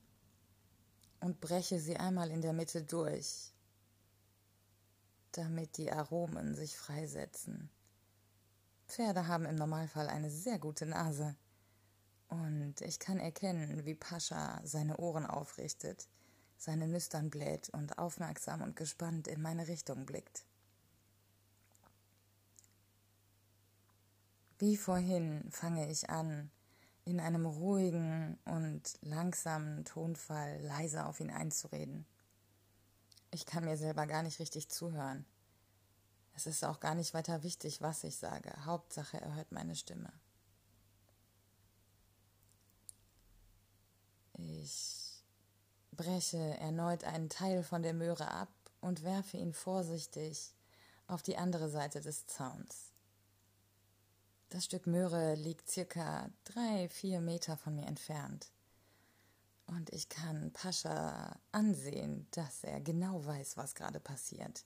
und 1.18 1.40
breche 1.40 1.80
sie 1.80 1.96
einmal 1.96 2.30
in 2.30 2.40
der 2.40 2.52
Mitte 2.52 2.84
durch, 2.84 3.52
damit 5.32 5.76
die 5.76 5.90
Aromen 5.90 6.54
sich 6.54 6.78
freisetzen. 6.78 7.70
Pferde 8.86 9.26
haben 9.26 9.44
im 9.44 9.56
Normalfall 9.56 10.06
eine 10.06 10.30
sehr 10.30 10.60
gute 10.60 10.86
Nase. 10.86 11.34
Und 12.28 12.80
ich 12.82 13.00
kann 13.00 13.18
erkennen, 13.18 13.84
wie 13.84 13.96
Pascha 13.96 14.60
seine 14.62 14.98
Ohren 14.98 15.26
aufrichtet, 15.26 16.06
seine 16.58 16.88
Nüstern 16.88 17.30
bläht 17.30 17.70
und 17.70 17.98
aufmerksam 17.98 18.62
und 18.62 18.76
gespannt 18.76 19.28
in 19.28 19.40
meine 19.40 19.68
Richtung 19.68 20.04
blickt. 20.04 20.44
Wie 24.58 24.76
vorhin 24.76 25.48
fange 25.50 25.88
ich 25.88 26.10
an, 26.10 26.50
in 27.04 27.20
einem 27.20 27.46
ruhigen 27.46 28.38
und 28.44 28.82
langsamen 29.00 29.84
Tonfall 29.84 30.60
leise 30.62 31.06
auf 31.06 31.20
ihn 31.20 31.30
einzureden. 31.30 32.04
Ich 33.30 33.46
kann 33.46 33.64
mir 33.64 33.76
selber 33.76 34.06
gar 34.06 34.22
nicht 34.22 34.40
richtig 34.40 34.68
zuhören. 34.68 35.24
Es 36.34 36.46
ist 36.46 36.64
auch 36.64 36.80
gar 36.80 36.94
nicht 36.94 37.14
weiter 37.14 37.42
wichtig, 37.42 37.80
was 37.80 38.04
ich 38.04 38.16
sage. 38.16 38.52
Hauptsache, 38.64 39.20
er 39.20 39.34
hört 39.34 39.52
meine 39.52 39.74
Stimme. 39.74 40.12
Ich 44.34 44.97
breche 45.98 46.56
erneut 46.60 47.04
einen 47.04 47.28
Teil 47.28 47.62
von 47.62 47.82
der 47.82 47.92
Möhre 47.92 48.30
ab 48.30 48.48
und 48.80 49.02
werfe 49.02 49.36
ihn 49.36 49.52
vorsichtig 49.52 50.54
auf 51.08 51.22
die 51.22 51.36
andere 51.36 51.68
Seite 51.68 52.00
des 52.00 52.26
Zauns. 52.26 52.92
Das 54.48 54.64
Stück 54.64 54.86
Möhre 54.86 55.34
liegt 55.34 55.68
circa 55.68 56.30
drei, 56.44 56.88
vier 56.88 57.20
Meter 57.20 57.58
von 57.58 57.74
mir 57.74 57.86
entfernt. 57.86 58.50
Und 59.66 59.92
ich 59.92 60.08
kann 60.08 60.52
Pascha 60.52 61.38
ansehen, 61.52 62.26
dass 62.30 62.64
er 62.64 62.80
genau 62.80 63.26
weiß, 63.26 63.58
was 63.58 63.74
gerade 63.74 64.00
passiert. 64.00 64.64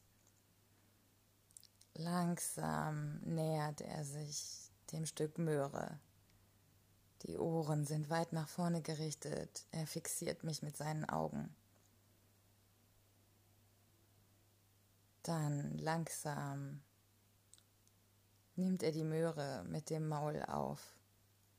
Langsam 1.94 3.18
nähert 3.20 3.80
er 3.80 4.04
sich 4.04 4.70
dem 4.92 5.06
Stück 5.06 5.38
Möhre. 5.38 5.98
Die 7.22 7.38
Ohren 7.38 7.84
sind 7.84 8.10
weit 8.10 8.32
nach 8.32 8.48
vorne 8.48 8.82
gerichtet. 8.82 9.66
Er 9.70 9.86
fixiert 9.86 10.42
mich 10.42 10.62
mit 10.62 10.76
seinen 10.76 11.04
Augen. 11.08 11.54
Dann 15.22 15.78
langsam 15.78 16.82
nimmt 18.56 18.82
er 18.82 18.90
die 18.90 19.04
Möhre 19.04 19.64
mit 19.68 19.88
dem 19.88 20.08
Maul 20.08 20.42
auf 20.42 20.96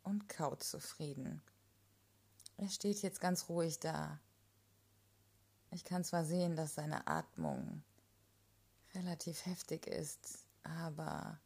und 0.04 0.28
kaut 0.28 0.64
zufrieden. 0.64 1.42
Er 2.58 2.70
steht 2.70 3.02
jetzt 3.02 3.22
ganz 3.22 3.48
ruhig 3.48 3.80
da. 3.80 4.20
Ich 5.72 5.86
kann 5.86 6.04
zwar 6.04 6.26
sehen, 6.26 6.56
dass 6.56 6.76
seine 6.76 7.08
Atmung 7.08 7.84
relativ 8.94 9.46
heftig 9.46 9.88
ist, 9.88 10.46
aber 10.64 11.40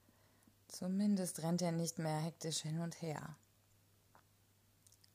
zumindest 0.67 1.43
rennt 1.43 1.61
er 1.61 1.71
nicht 1.71 1.99
mehr 1.99 2.17
hektisch 2.17 2.61
hin 2.61 2.79
und 2.79 3.01
her. 3.01 3.37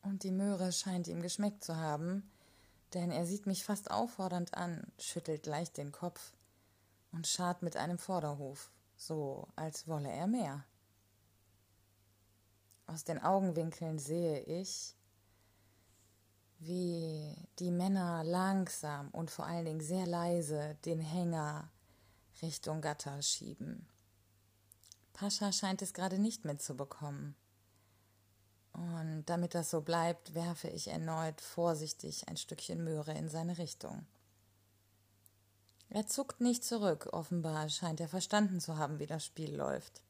Und 0.02 0.24
die 0.24 0.32
Möhre 0.32 0.72
scheint 0.72 1.08
ihm 1.08 1.22
geschmeckt 1.22 1.64
zu 1.64 1.76
haben, 1.76 2.30
denn 2.94 3.10
er 3.10 3.24
sieht 3.24 3.46
mich 3.46 3.64
fast 3.64 3.90
auffordernd 3.90 4.54
an, 4.54 4.86
schüttelt 4.98 5.46
leicht 5.46 5.78
den 5.78 5.92
Kopf 5.92 6.32
und 7.12 7.26
scharrt 7.26 7.62
mit 7.62 7.76
einem 7.76 7.98
Vorderhuf 7.98 8.70
so 9.02 9.48
als 9.56 9.88
wolle 9.88 10.10
er 10.10 10.26
mehr. 10.26 10.64
Aus 12.86 13.04
den 13.04 13.20
Augenwinkeln 13.20 13.98
sehe 13.98 14.40
ich, 14.40 14.94
wie 16.58 17.34
die 17.58 17.70
Männer 17.70 18.22
langsam 18.22 19.08
und 19.10 19.30
vor 19.30 19.46
allen 19.46 19.64
Dingen 19.64 19.80
sehr 19.80 20.06
leise 20.06 20.76
den 20.84 21.00
Hänger 21.00 21.70
Richtung 22.40 22.80
Gatter 22.80 23.20
schieben. 23.22 23.88
Pascha 25.12 25.52
scheint 25.52 25.82
es 25.82 25.94
gerade 25.94 26.18
nicht 26.18 26.44
mitzubekommen. 26.44 27.34
Und 28.72 29.24
damit 29.26 29.54
das 29.54 29.70
so 29.70 29.82
bleibt, 29.82 30.34
werfe 30.34 30.68
ich 30.68 30.88
erneut 30.88 31.40
vorsichtig 31.40 32.28
ein 32.28 32.36
Stückchen 32.36 32.82
Möhre 32.82 33.12
in 33.12 33.28
seine 33.28 33.58
Richtung. 33.58 34.06
Er 35.90 36.06
zuckt 36.06 36.40
nicht 36.40 36.64
zurück, 36.64 37.10
offenbar 37.12 37.68
scheint 37.68 38.00
er 38.00 38.08
verstanden 38.08 38.60
zu 38.60 38.78
haben, 38.78 38.98
wie 38.98 39.06
das 39.06 39.26
Spiel 39.26 39.54
läuft. 39.54 40.02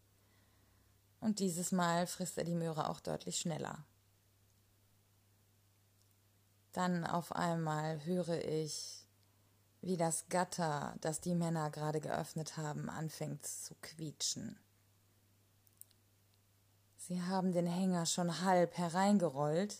Und 1.18 1.40
dieses 1.40 1.72
Mal 1.72 2.06
frisst 2.06 2.38
er 2.38 2.44
die 2.44 2.54
Möhre 2.54 2.88
auch 2.88 3.00
deutlich 3.00 3.40
schneller. 3.40 3.84
Dann 6.72 7.04
auf 7.04 7.32
einmal 7.32 8.04
höre 8.04 8.44
ich, 8.44 9.06
wie 9.80 9.96
das 9.96 10.28
Gatter, 10.28 10.94
das 11.00 11.20
die 11.20 11.34
Männer 11.34 11.70
gerade 11.70 12.00
geöffnet 12.00 12.56
haben, 12.56 12.88
anfängt 12.88 13.44
zu 13.44 13.74
quietschen. 13.82 14.58
Sie 17.08 17.20
haben 17.20 17.50
den 17.52 17.66
Hänger 17.66 18.06
schon 18.06 18.42
halb 18.42 18.78
hereingerollt, 18.78 19.76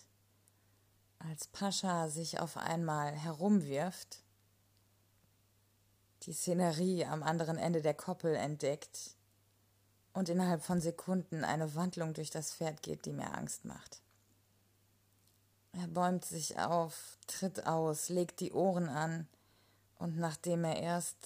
als 1.21 1.47
Pascha 1.47 2.09
sich 2.09 2.41
auf 2.41 2.57
einmal 2.57 3.13
herumwirft 3.13 4.25
die 6.23 6.33
Szenerie 6.33 7.05
am 7.05 7.23
anderen 7.23 7.59
Ende 7.59 7.81
der 7.81 7.95
Koppel 7.95 8.35
entdeckt 8.35 9.17
und 10.13 10.29
innerhalb 10.29 10.65
von 10.65 10.81
Sekunden 10.81 11.45
eine 11.45 11.77
Wandlung 11.77 12.13
durch 12.13 12.31
das 12.31 12.55
Pferd 12.55 12.83
geht, 12.83 13.07
die 13.07 13.13
mir 13.13 13.33
Angst 13.35 13.65
macht. 13.65 14.03
Er 15.73 15.87
bäumt 15.87 16.25
sich 16.25 16.59
auf, 16.59 17.19
tritt 17.29 17.67
aus, 17.67 18.09
legt 18.09 18.41
die 18.41 18.53
Ohren 18.53 18.89
an, 18.89 19.29
und 19.97 20.19
nachdem 20.19 20.65
er 20.65 20.81
erst 20.81 21.17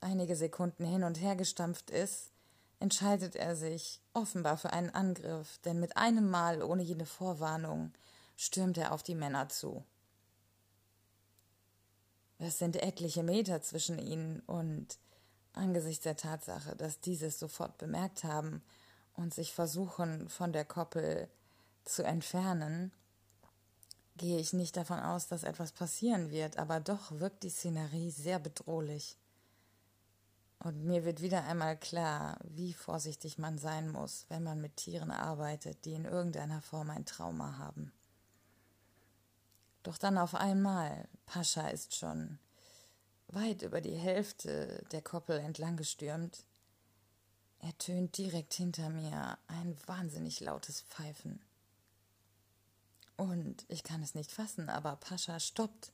einige 0.00 0.34
Sekunden 0.34 0.84
hin 0.84 1.04
und 1.04 1.20
her 1.20 1.36
gestampft 1.36 1.90
ist, 1.90 2.32
entscheidet 2.80 3.36
er 3.36 3.54
sich 3.54 4.00
offenbar 4.16 4.56
für 4.56 4.72
einen 4.72 4.90
Angriff, 4.90 5.58
denn 5.58 5.78
mit 5.78 5.96
einem 5.96 6.28
Mal 6.28 6.62
ohne 6.62 6.82
jede 6.82 7.06
Vorwarnung 7.06 7.92
stürmt 8.36 8.78
er 8.78 8.92
auf 8.92 9.02
die 9.02 9.14
Männer 9.14 9.48
zu. 9.48 9.84
Es 12.38 12.58
sind 12.58 12.76
etliche 12.76 13.22
Meter 13.22 13.62
zwischen 13.62 13.98
ihnen 13.98 14.40
und 14.40 14.98
angesichts 15.52 16.02
der 16.02 16.16
Tatsache, 16.16 16.76
dass 16.76 17.00
dieses 17.00 17.38
sofort 17.38 17.78
bemerkt 17.78 18.24
haben 18.24 18.62
und 19.14 19.32
sich 19.32 19.52
versuchen, 19.52 20.28
von 20.28 20.52
der 20.52 20.64
Koppel 20.64 21.28
zu 21.84 22.02
entfernen, 22.02 22.92
gehe 24.16 24.38
ich 24.38 24.52
nicht 24.52 24.76
davon 24.76 24.98
aus, 24.98 25.28
dass 25.28 25.44
etwas 25.44 25.72
passieren 25.72 26.30
wird, 26.30 26.58
aber 26.58 26.80
doch 26.80 27.12
wirkt 27.12 27.42
die 27.42 27.50
Szenerie 27.50 28.10
sehr 28.10 28.38
bedrohlich. 28.38 29.16
Und 30.58 30.84
mir 30.84 31.04
wird 31.04 31.20
wieder 31.20 31.44
einmal 31.44 31.76
klar, 31.76 32.38
wie 32.44 32.72
vorsichtig 32.72 33.38
man 33.38 33.58
sein 33.58 33.90
muss, 33.90 34.26
wenn 34.28 34.42
man 34.42 34.60
mit 34.60 34.76
Tieren 34.76 35.10
arbeitet, 35.10 35.84
die 35.84 35.92
in 35.92 36.04
irgendeiner 36.04 36.62
Form 36.62 36.90
ein 36.90 37.04
Trauma 37.04 37.58
haben. 37.58 37.92
Doch 39.82 39.98
dann 39.98 40.18
auf 40.18 40.34
einmal, 40.34 41.08
Pascha 41.26 41.68
ist 41.68 41.94
schon 41.94 42.38
weit 43.28 43.62
über 43.62 43.80
die 43.80 43.96
Hälfte 43.96 44.84
der 44.90 45.02
Koppel 45.02 45.38
entlang 45.38 45.76
gestürmt, 45.76 46.44
ertönt 47.60 48.16
direkt 48.16 48.54
hinter 48.54 48.90
mir 48.90 49.38
ein 49.46 49.76
wahnsinnig 49.86 50.40
lautes 50.40 50.82
Pfeifen. 50.82 51.40
Und 53.16 53.64
ich 53.68 53.82
kann 53.82 54.02
es 54.02 54.14
nicht 54.14 54.32
fassen, 54.32 54.68
aber 54.68 54.96
Pascha 54.96 55.40
stoppt. 55.40 55.92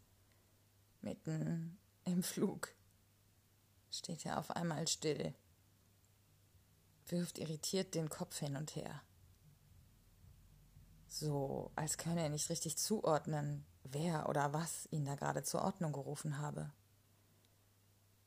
Mitten 1.00 1.78
im 2.04 2.22
Flug 2.22 2.74
steht 3.92 4.26
er 4.26 4.38
auf 4.38 4.50
einmal 4.50 4.88
still, 4.88 5.34
wirft 7.06 7.38
irritiert 7.38 7.94
den 7.94 8.08
Kopf 8.08 8.38
hin 8.38 8.56
und 8.56 8.74
her. 8.74 9.02
So, 11.08 11.70
als 11.76 11.98
könne 11.98 12.22
er 12.22 12.30
nicht 12.30 12.48
richtig 12.48 12.78
zuordnen, 12.78 13.66
wer 13.84 14.28
oder 14.28 14.54
was 14.54 14.88
ihn 14.90 15.04
da 15.04 15.14
gerade 15.14 15.42
zur 15.42 15.62
Ordnung 15.62 15.92
gerufen 15.92 16.38
habe. 16.38 16.72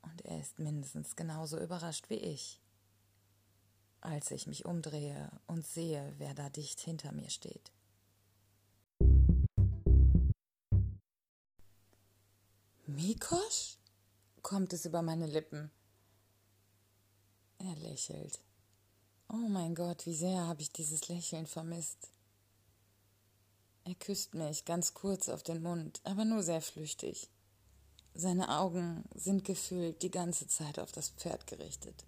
Und 0.04 0.22
er 0.24 0.40
ist 0.40 0.60
mindestens 0.60 1.16
genauso 1.16 1.60
überrascht 1.60 2.10
wie 2.12 2.20
ich, 2.20 2.62
als 4.02 4.30
ich 4.30 4.46
mich 4.46 4.66
umdrehe 4.66 5.32
und 5.48 5.66
sehe, 5.66 6.14
wer 6.20 6.36
da 6.36 6.50
dicht 6.50 6.80
hinter 6.80 7.12
mir 7.12 7.32
steht. 7.32 7.72
Mikosch? 12.86 13.75
Kommt 14.46 14.74
es 14.74 14.86
über 14.86 15.02
meine 15.02 15.26
Lippen. 15.26 15.72
Er 17.58 17.76
lächelt. 17.78 18.40
Oh 19.28 19.48
mein 19.50 19.74
Gott, 19.74 20.06
wie 20.06 20.14
sehr 20.14 20.46
habe 20.46 20.62
ich 20.62 20.72
dieses 20.72 21.08
Lächeln 21.08 21.48
vermisst. 21.48 22.12
Er 23.86 23.96
küsst 23.96 24.36
mich 24.36 24.64
ganz 24.64 24.94
kurz 24.94 25.30
auf 25.30 25.42
den 25.42 25.64
Mund, 25.64 26.00
aber 26.04 26.26
nur 26.26 26.44
sehr 26.44 26.62
flüchtig. 26.62 27.28
Seine 28.14 28.60
Augen 28.60 29.06
sind 29.16 29.46
gefühlt 29.46 30.04
die 30.04 30.12
ganze 30.12 30.46
Zeit 30.46 30.78
auf 30.78 30.92
das 30.92 31.10
Pferd 31.10 31.48
gerichtet. 31.48 32.06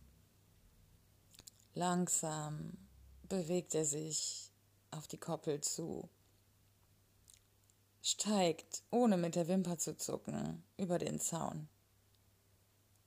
Langsam 1.74 2.78
bewegt 3.24 3.74
er 3.74 3.86
sich 3.86 4.52
auf 4.92 5.08
die 5.08 5.18
Koppel 5.18 5.62
zu, 5.62 6.08
steigt, 8.04 8.84
ohne 8.92 9.18
mit 9.18 9.34
der 9.34 9.48
Wimper 9.48 9.80
zu 9.80 9.98
zucken, 9.98 10.64
über 10.78 11.00
den 11.00 11.20
Zaun. 11.20 11.68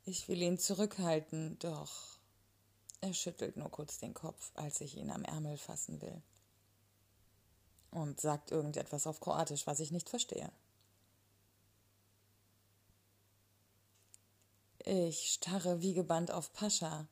Ich 0.05 0.29
will 0.29 0.41
ihn 0.41 0.59
zurückhalten, 0.59 1.59
doch 1.59 2.19
er 3.01 3.15
schüttelt 3.15 3.57
nur 3.57 3.71
kurz 3.71 3.99
den 3.99 4.15
Kopf, 4.15 4.51
als 4.55 4.81
ich 4.81 4.97
ihn 4.97 5.11
am 5.11 5.25
Ärmel 5.25 5.57
fassen 5.57 6.01
will. 6.01 6.23
Und 7.91 8.21
sagt 8.21 8.51
irgendetwas 8.51 9.07
auf 9.07 9.21
Kroatisch, 9.21 9.67
was 9.67 9.81
ich 9.81 9.91
nicht 9.91 10.09
verstehe. 10.09 10.51
Ich 14.85 15.33
starre 15.33 15.83
wie 15.83 15.95
gebannt 15.95 16.31
auf 16.31 16.53
Pascha 16.53 17.07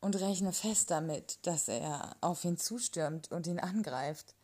und 0.00 0.16
rechne 0.16 0.52
fest 0.52 0.90
damit, 0.90 1.38
dass 1.46 1.68
er 1.68 2.16
auf 2.20 2.44
ihn 2.44 2.58
zustürmt 2.58 3.30
und 3.32 3.46
ihn 3.46 3.58
angreift. 3.58 4.34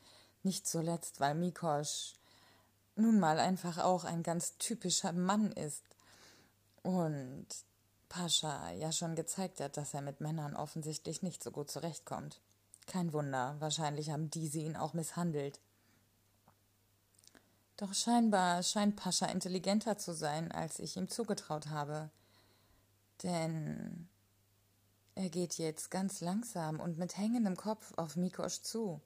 Nicht 0.42 0.66
zuletzt, 0.66 1.20
weil 1.20 1.34
Mikosch 1.34 2.14
nun 2.96 3.20
mal 3.20 3.38
einfach 3.38 3.78
auch 3.78 4.04
ein 4.04 4.22
ganz 4.22 4.56
typischer 4.58 5.12
Mann 5.12 5.52
ist. 5.52 5.84
Und 6.82 7.46
Pascha 8.12 8.70
ja 8.72 8.92
schon 8.92 9.14
gezeigt 9.14 9.58
hat, 9.60 9.78
dass 9.78 9.94
er 9.94 10.02
mit 10.02 10.20
Männern 10.20 10.54
offensichtlich 10.54 11.22
nicht 11.22 11.42
so 11.42 11.50
gut 11.50 11.70
zurechtkommt. 11.70 12.42
Kein 12.86 13.14
Wunder, 13.14 13.56
wahrscheinlich 13.58 14.10
haben 14.10 14.28
diese 14.28 14.58
ihn 14.58 14.76
auch 14.76 14.92
misshandelt. 14.92 15.60
Doch 17.78 17.94
scheinbar 17.94 18.62
scheint 18.62 18.96
Pascha 18.96 19.26
intelligenter 19.26 19.96
zu 19.96 20.12
sein, 20.12 20.52
als 20.52 20.78
ich 20.78 20.98
ihm 20.98 21.08
zugetraut 21.08 21.68
habe. 21.68 22.10
Denn 23.22 24.10
er 25.14 25.30
geht 25.30 25.54
jetzt 25.54 25.90
ganz 25.90 26.20
langsam 26.20 26.80
und 26.80 26.98
mit 26.98 27.16
hängendem 27.16 27.56
Kopf 27.56 27.94
auf 27.96 28.16
Mikosch 28.16 28.60
zu. 28.60 29.00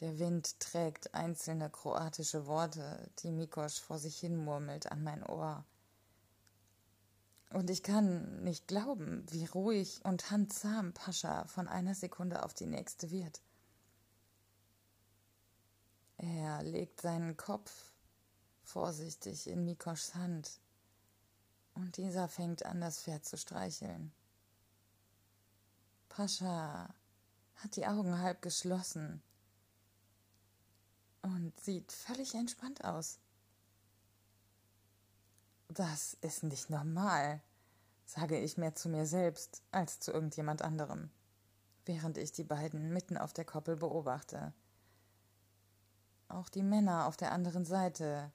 Der 0.00 0.18
Wind 0.18 0.60
trägt 0.60 1.14
einzelne 1.14 1.70
kroatische 1.70 2.46
Worte, 2.46 3.10
die 3.20 3.32
Mikosch 3.32 3.80
vor 3.80 3.98
sich 3.98 4.18
hin 4.18 4.36
murmelt, 4.36 4.92
an 4.92 5.02
mein 5.02 5.24
Ohr. 5.24 5.64
Und 7.54 7.70
ich 7.70 7.84
kann 7.84 8.42
nicht 8.42 8.66
glauben, 8.66 9.24
wie 9.30 9.44
ruhig 9.44 10.04
und 10.04 10.32
handzahm 10.32 10.92
Pascha 10.92 11.44
von 11.44 11.68
einer 11.68 11.94
Sekunde 11.94 12.42
auf 12.42 12.52
die 12.52 12.66
nächste 12.66 13.12
wird. 13.12 13.40
Er 16.16 16.64
legt 16.64 17.00
seinen 17.00 17.36
Kopf 17.36 17.92
vorsichtig 18.64 19.46
in 19.46 19.64
Mikoschs 19.64 20.16
Hand 20.16 20.58
und 21.74 21.96
dieser 21.96 22.28
fängt 22.28 22.66
an, 22.66 22.80
das 22.80 23.00
Pferd 23.02 23.24
zu 23.24 23.38
streicheln. 23.38 24.12
Pascha 26.08 26.92
hat 27.54 27.76
die 27.76 27.86
Augen 27.86 28.18
halb 28.18 28.42
geschlossen 28.42 29.22
und 31.22 31.52
sieht 31.60 31.92
völlig 31.92 32.34
entspannt 32.34 32.82
aus. 32.82 33.20
Das 35.74 36.16
ist 36.20 36.44
nicht 36.44 36.70
normal, 36.70 37.40
sage 38.06 38.38
ich 38.38 38.56
mehr 38.56 38.76
zu 38.76 38.88
mir 38.88 39.06
selbst 39.06 39.62
als 39.72 39.98
zu 39.98 40.12
irgendjemand 40.12 40.62
anderem, 40.62 41.10
während 41.84 42.16
ich 42.16 42.30
die 42.30 42.44
beiden 42.44 42.92
mitten 42.92 43.16
auf 43.16 43.32
der 43.32 43.44
Koppel 43.44 43.74
beobachte. 43.74 44.52
Auch 46.28 46.48
die 46.48 46.62
Männer 46.62 47.06
auf 47.06 47.16
der 47.16 47.32
anderen 47.32 47.64
Seite 47.64 48.30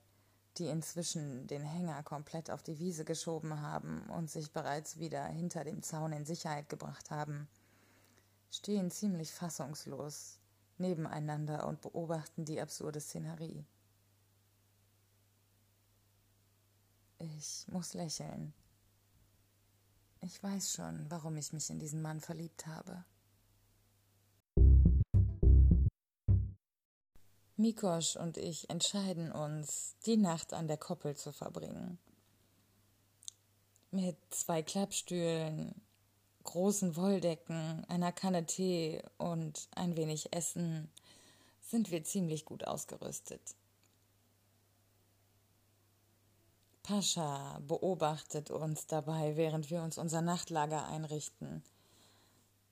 die 0.57 0.67
inzwischen 0.67 1.47
den 1.47 1.63
Hänger 1.63 2.03
komplett 2.03 2.51
auf 2.51 2.61
die 2.61 2.79
Wiese 2.79 3.05
geschoben 3.05 3.61
haben 3.61 4.01
und 4.09 4.29
sich 4.29 4.51
bereits 4.51 4.99
wieder 4.99 5.23
hinter 5.25 5.63
dem 5.63 5.81
Zaun 5.81 6.11
in 6.11 6.25
Sicherheit 6.25 6.67
gebracht 6.67 7.11
haben, 7.11 7.47
stehen 8.51 8.91
ziemlich 8.91 9.31
fassungslos 9.31 10.39
nebeneinander 10.77 11.65
und 11.65 11.79
beobachten 11.79 12.43
die 12.43 12.59
absurde 12.59 12.99
Szenerie. 12.99 13.65
Ich 17.19 17.65
muss 17.67 17.93
lächeln. 17.93 18.53
Ich 20.21 20.41
weiß 20.41 20.73
schon, 20.73 21.05
warum 21.09 21.37
ich 21.37 21.53
mich 21.53 21.69
in 21.69 21.79
diesen 21.79 22.01
Mann 22.01 22.21
verliebt 22.21 22.65
habe. 22.65 23.03
Mikosch 27.57 28.15
und 28.15 28.37
ich 28.37 28.69
entscheiden 28.69 29.33
uns, 29.33 29.97
die 30.05 30.15
Nacht 30.15 30.53
an 30.53 30.67
der 30.67 30.77
Koppel 30.77 31.17
zu 31.17 31.33
verbringen. 31.33 31.99
Mit 33.91 34.15
zwei 34.29 34.63
Klappstühlen, 34.63 35.75
großen 36.43 36.95
Wolldecken, 36.95 37.83
einer 37.89 38.13
Kanne 38.13 38.45
Tee 38.45 39.03
und 39.17 39.67
ein 39.75 39.97
wenig 39.97 40.31
Essen 40.31 40.89
sind 41.61 41.91
wir 41.91 42.03
ziemlich 42.05 42.45
gut 42.45 42.65
ausgerüstet. 42.65 43.41
Pascha 46.89 47.59
beobachtet 47.67 48.51
uns 48.51 48.87
dabei, 48.87 49.35
während 49.37 49.69
wir 49.69 49.83
uns 49.83 49.97
unser 49.97 50.21
Nachtlager 50.21 50.85
einrichten– 50.85 51.63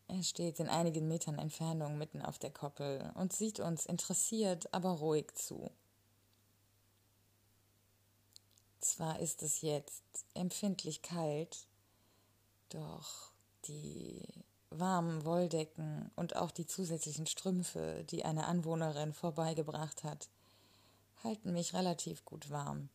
er 0.07 0.23
steht 0.23 0.59
in 0.59 0.69
einigen 0.69 1.07
Metern 1.07 1.37
Entfernung 1.37 1.97
mitten 1.97 2.21
auf 2.21 2.39
der 2.39 2.51
Koppel 2.51 3.11
und 3.15 3.33
sieht 3.33 3.59
uns 3.59 3.85
interessiert, 3.85 4.73
aber 4.73 4.91
ruhig 4.91 5.33
zu. 5.35 5.69
Zwar 8.79 9.19
ist 9.19 9.43
es 9.43 9.61
jetzt 9.61 10.03
empfindlich 10.33 11.01
kalt, 11.01 11.67
doch 12.69 13.33
die 13.65 14.23
warmen 14.69 15.25
Wolldecken 15.25 16.09
und 16.15 16.37
auch 16.37 16.51
die 16.51 16.65
zusätzlichen 16.65 17.25
Strümpfe, 17.25 18.05
die 18.05 18.23
eine 18.23 18.45
Anwohnerin 18.45 19.13
vorbeigebracht 19.13 20.05
hat, 20.05 20.29
halten 21.21 21.51
mich 21.51 21.73
relativ 21.73 22.23
gut 22.23 22.49
warm. 22.49 22.87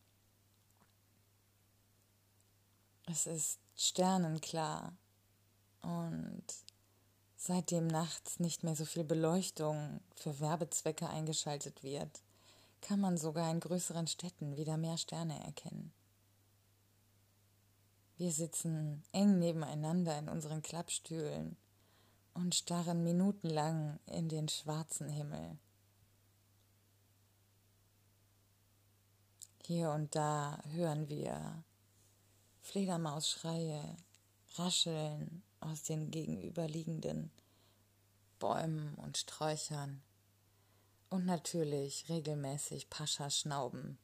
Es 3.05 3.27
ist 3.27 3.59
sternenklar 3.75 4.93
und 5.81 6.43
Seitdem 7.45 7.87
nachts 7.87 8.39
nicht 8.39 8.63
mehr 8.63 8.73
so 8.73 8.85
viel 8.85 9.03
Beleuchtung 9.03 9.99
für 10.15 10.39
Werbezwecke 10.39 11.09
eingeschaltet 11.09 11.83
wird, 11.83 12.21
kann 12.79 13.01
man 13.01 13.17
sogar 13.17 13.51
in 13.51 13.59
größeren 13.59 14.07
Städten 14.07 14.55
wieder 14.55 14.77
mehr 14.77 14.97
Sterne 14.97 15.43
erkennen. 15.43 15.91
Wir 18.15 18.31
sitzen 18.31 19.03
eng 19.11 19.39
nebeneinander 19.39 20.17
in 20.17 20.29
unseren 20.29 20.61
Klappstühlen 20.61 21.57
und 22.33 22.55
starren 22.55 23.03
minutenlang 23.03 23.99
in 24.05 24.29
den 24.29 24.47
schwarzen 24.47 25.09
Himmel. 25.09 25.57
Hier 29.65 29.91
und 29.91 30.15
da 30.15 30.63
hören 30.71 31.09
wir 31.09 31.65
Fledermausschreie, 32.63 33.97
Rascheln 34.55 35.43
aus 35.59 35.83
den 35.83 36.09
gegenüberliegenden 36.11 37.29
Bäumen 38.39 38.95
und 38.95 39.17
Sträuchern. 39.17 40.01
Und 41.09 41.25
natürlich 41.25 42.09
regelmäßig 42.09 42.89
Pascha 42.89 43.29
schnauben. 43.29 43.99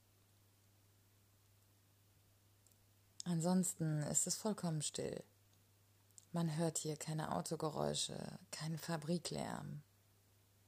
Ansonsten 3.24 4.04
ist 4.04 4.28
es 4.28 4.36
vollkommen 4.36 4.82
still. 4.82 5.24
Man 6.32 6.56
hört 6.58 6.78
hier 6.78 6.98
keine 6.98 7.36
Autogeräusche, 7.36 8.40
keinen 8.52 8.78
Fabriklärm. 8.78 9.82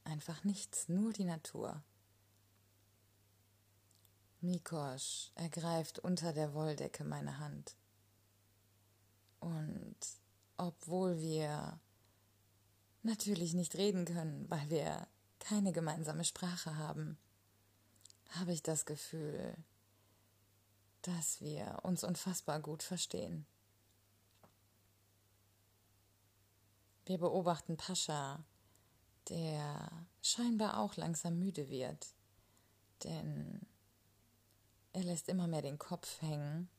Einfach 0.06 0.44
nichts, 0.44 0.90
nur 0.90 1.14
die 1.14 1.26
Natur. 1.26 1.84
Mikosch 4.40 5.30
ergreift 5.36 6.00
unter 6.00 6.34
der 6.34 6.56
Wolldecke 6.56 7.04
meine 7.04 7.38
Hand. 7.38 7.76
Und 9.42 9.98
obwohl 10.58 11.20
wir 11.20 11.80
natürlich 13.04 13.54
nicht 13.54 13.76
reden 13.76 14.06
können, 14.06 14.50
weil 14.50 14.70
wir 14.70 15.08
keine 15.40 15.74
gemeinsame 15.74 16.24
Sprache 16.24 16.78
haben, 16.78 17.18
habe 18.30 18.54
ich 18.54 18.64
das 18.64 18.86
Gefühl, 18.86 19.58
dass 21.02 21.42
wir 21.42 21.80
uns 21.82 22.04
unfassbar 22.04 22.60
gut 22.60 22.84
verstehen. 22.84 23.46
Wir 27.06 27.18
beobachten 27.18 27.76
Pascha, 27.76 28.46
der 29.30 29.92
scheinbar 30.22 30.78
auch 30.78 30.96
langsam 30.96 31.40
müde 31.40 31.68
wird, 31.70 32.14
denn 33.04 33.66
er 34.94 35.04
lässt 35.04 35.28
immer 35.28 35.48
mehr 35.48 35.64
den 35.64 35.80
Kopf 35.80 36.22
hängen. 36.22 36.70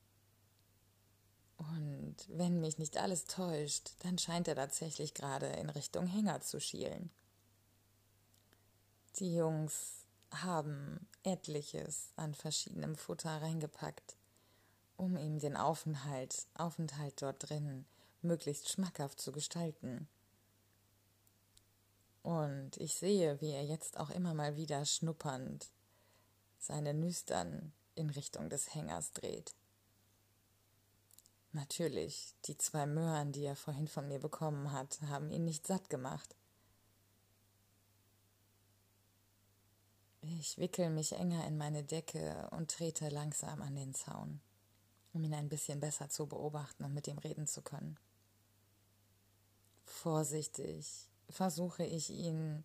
Und 1.70 2.16
wenn 2.28 2.60
mich 2.60 2.78
nicht 2.78 2.96
alles 2.96 3.26
täuscht, 3.26 3.92
dann 4.00 4.18
scheint 4.18 4.48
er 4.48 4.56
tatsächlich 4.56 5.14
gerade 5.14 5.46
in 5.46 5.70
Richtung 5.70 6.06
Hänger 6.06 6.40
zu 6.40 6.60
schielen. 6.60 7.10
Die 9.16 9.34
Jungs 9.34 10.06
haben 10.32 11.06
etliches 11.22 12.10
an 12.16 12.34
verschiedenem 12.34 12.96
Futter 12.96 13.42
reingepackt, 13.42 14.16
um 14.96 15.16
ihm 15.16 15.38
den 15.38 15.56
Aufenthalt, 15.56 16.46
Aufenthalt 16.54 17.20
dort 17.20 17.48
drin 17.48 17.84
möglichst 18.22 18.70
schmackhaft 18.70 19.20
zu 19.20 19.32
gestalten. 19.32 20.08
Und 22.22 22.76
ich 22.76 22.94
sehe, 22.94 23.40
wie 23.40 23.50
er 23.50 23.64
jetzt 23.64 23.98
auch 23.98 24.10
immer 24.10 24.32
mal 24.32 24.56
wieder 24.56 24.84
schnuppernd 24.84 25.68
seine 26.58 26.94
Nüstern 26.94 27.72
in 27.94 28.10
Richtung 28.10 28.48
des 28.48 28.74
Hängers 28.74 29.12
dreht. 29.12 29.54
Natürlich, 31.52 32.34
die 32.46 32.56
zwei 32.56 32.86
Möhren, 32.86 33.32
die 33.32 33.44
er 33.44 33.56
vorhin 33.56 33.86
von 33.86 34.08
mir 34.08 34.18
bekommen 34.18 34.72
hat, 34.72 35.00
haben 35.02 35.30
ihn 35.30 35.44
nicht 35.44 35.66
satt 35.66 35.90
gemacht. 35.90 36.34
Ich 40.22 40.56
wickel 40.56 40.88
mich 40.88 41.12
enger 41.12 41.46
in 41.46 41.58
meine 41.58 41.84
Decke 41.84 42.48
und 42.52 42.70
trete 42.70 43.10
langsam 43.10 43.60
an 43.60 43.74
den 43.74 43.92
Zaun, 43.92 44.40
um 45.12 45.24
ihn 45.24 45.34
ein 45.34 45.50
bisschen 45.50 45.78
besser 45.78 46.08
zu 46.08 46.26
beobachten 46.26 46.84
und 46.84 46.94
mit 46.94 47.06
ihm 47.06 47.18
reden 47.18 47.46
zu 47.46 47.60
können. 47.60 47.98
Vorsichtig 49.84 51.10
versuche 51.28 51.84
ich 51.84 52.08
ihn 52.08 52.64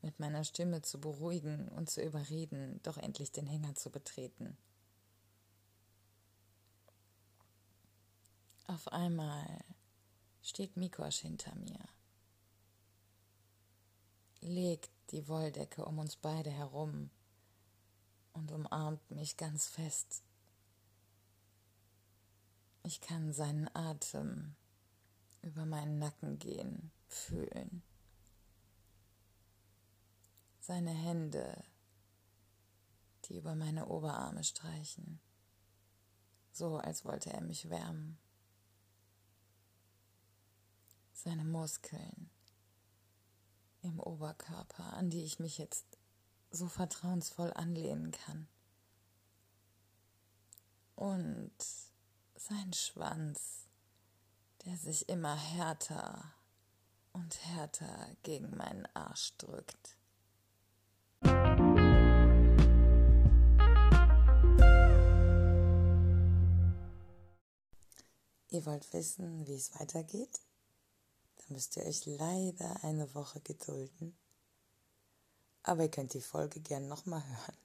mit 0.00 0.20
meiner 0.20 0.44
Stimme 0.44 0.80
zu 0.80 1.00
beruhigen 1.00 1.68
und 1.68 1.90
zu 1.90 2.02
überreden, 2.02 2.80
doch 2.82 2.96
endlich 2.96 3.30
den 3.30 3.46
Hänger 3.46 3.74
zu 3.74 3.90
betreten. 3.90 4.56
Auf 8.72 8.88
einmal 8.88 9.62
steht 10.40 10.78
Mikosch 10.78 11.18
hinter 11.18 11.54
mir, 11.56 11.78
legt 14.40 14.90
die 15.10 15.28
Wolldecke 15.28 15.84
um 15.84 15.98
uns 15.98 16.16
beide 16.16 16.50
herum 16.50 17.10
und 18.32 18.50
umarmt 18.50 19.10
mich 19.10 19.36
ganz 19.36 19.68
fest. 19.68 20.22
Ich 22.82 23.02
kann 23.02 23.34
seinen 23.34 23.68
Atem 23.76 24.56
über 25.42 25.66
meinen 25.66 25.98
Nacken 25.98 26.38
gehen, 26.38 26.92
fühlen 27.08 27.82
seine 30.60 30.92
Hände, 30.92 31.62
die 33.26 33.36
über 33.36 33.54
meine 33.54 33.88
Oberarme 33.88 34.42
streichen, 34.42 35.20
so 36.52 36.78
als 36.78 37.04
wollte 37.04 37.30
er 37.34 37.42
mich 37.42 37.68
wärmen. 37.68 38.16
Seine 41.24 41.44
Muskeln 41.44 42.30
im 43.82 44.00
Oberkörper, 44.00 44.94
an 44.94 45.08
die 45.08 45.22
ich 45.22 45.38
mich 45.38 45.56
jetzt 45.56 45.86
so 46.50 46.66
vertrauensvoll 46.66 47.52
anlehnen 47.52 48.10
kann. 48.10 48.48
Und 50.96 51.52
sein 52.34 52.72
Schwanz, 52.72 53.68
der 54.64 54.76
sich 54.76 55.08
immer 55.08 55.36
härter 55.36 56.34
und 57.12 57.38
härter 57.44 58.08
gegen 58.24 58.56
meinen 58.56 58.86
Arsch 58.86 59.36
drückt. 59.38 59.96
Ihr 68.50 68.66
wollt 68.66 68.92
wissen, 68.92 69.46
wie 69.46 69.54
es 69.54 69.72
weitergeht? 69.78 70.40
Dann 71.42 71.54
müsst 71.54 71.76
ihr 71.76 71.84
euch 71.84 72.06
leider 72.06 72.82
eine 72.84 73.14
Woche 73.14 73.40
gedulden. 73.40 74.16
Aber 75.62 75.82
ihr 75.82 75.90
könnt 75.90 76.14
die 76.14 76.20
Folge 76.20 76.60
gern 76.60 76.88
nochmal 76.88 77.24
hören. 77.24 77.56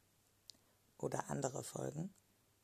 Oder 0.98 1.30
andere 1.30 1.63
Folgen. 1.63 2.13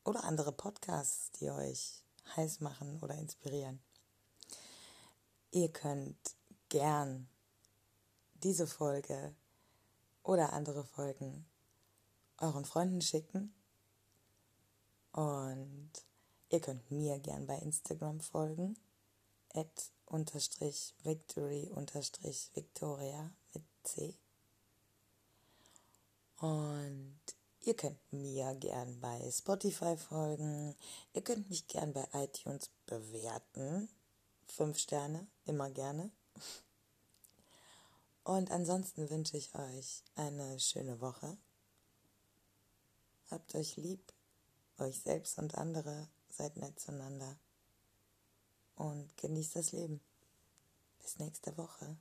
Oder 0.04 0.23
andere 0.23 0.52
Podcasts, 0.52 1.32
die 1.39 1.49
euch 1.49 2.04
heiß 2.36 2.60
machen 2.60 2.99
oder 3.02 3.15
inspirieren. 3.15 3.82
Ihr 5.52 5.71
könnt 5.71 6.36
gern 6.69 7.28
diese 8.36 8.67
Folge 8.67 9.36
oder 10.23 10.54
andere 10.54 10.84
Folgen 10.84 11.45
euren 12.38 12.65
Freunden 12.65 13.02
schicken 13.02 13.54
und 15.12 15.91
Ihr 16.54 16.60
könnt 16.62 16.91
mir 16.91 17.17
gern 17.17 17.47
bei 17.47 17.58
Instagram 17.58 18.19
folgen. 18.19 18.78
Unterstrich 20.05 20.93
victory 21.03 21.69
unterstrich 21.73 22.49
victoria 22.53 23.31
mit 23.53 23.63
C. 23.83 24.15
Und 26.37 27.21
ihr 27.61 27.75
könnt 27.75 27.99
mir 28.11 28.53
gern 28.55 28.99
bei 28.99 29.31
Spotify 29.31 29.95
folgen. 29.97 30.75
Ihr 31.13 31.21
könnt 31.23 31.49
mich 31.49 31.67
gern 31.67 31.93
bei 31.93 32.07
iTunes 32.13 32.69
bewerten. 32.85 33.89
Fünf 34.47 34.77
Sterne, 34.77 35.27
immer 35.45 35.69
gerne. 35.69 36.11
Und 38.23 38.51
ansonsten 38.51 39.09
wünsche 39.09 39.37
ich 39.37 39.53
euch 39.55 40.03
eine 40.15 40.59
schöne 40.59 41.01
Woche. 41.01 41.37
Habt 43.29 43.55
euch 43.55 43.77
lieb, 43.77 44.13
euch 44.77 44.99
selbst 44.99 45.37
und 45.39 45.55
andere 45.55 46.07
seid 46.29 46.55
nett 46.57 46.79
zueinander 46.79 47.37
und 48.75 49.15
genießt 49.17 49.55
das 49.55 49.71
Leben. 49.71 50.01
Bis 51.01 51.19
nächste 51.19 51.57
Woche. 51.57 51.97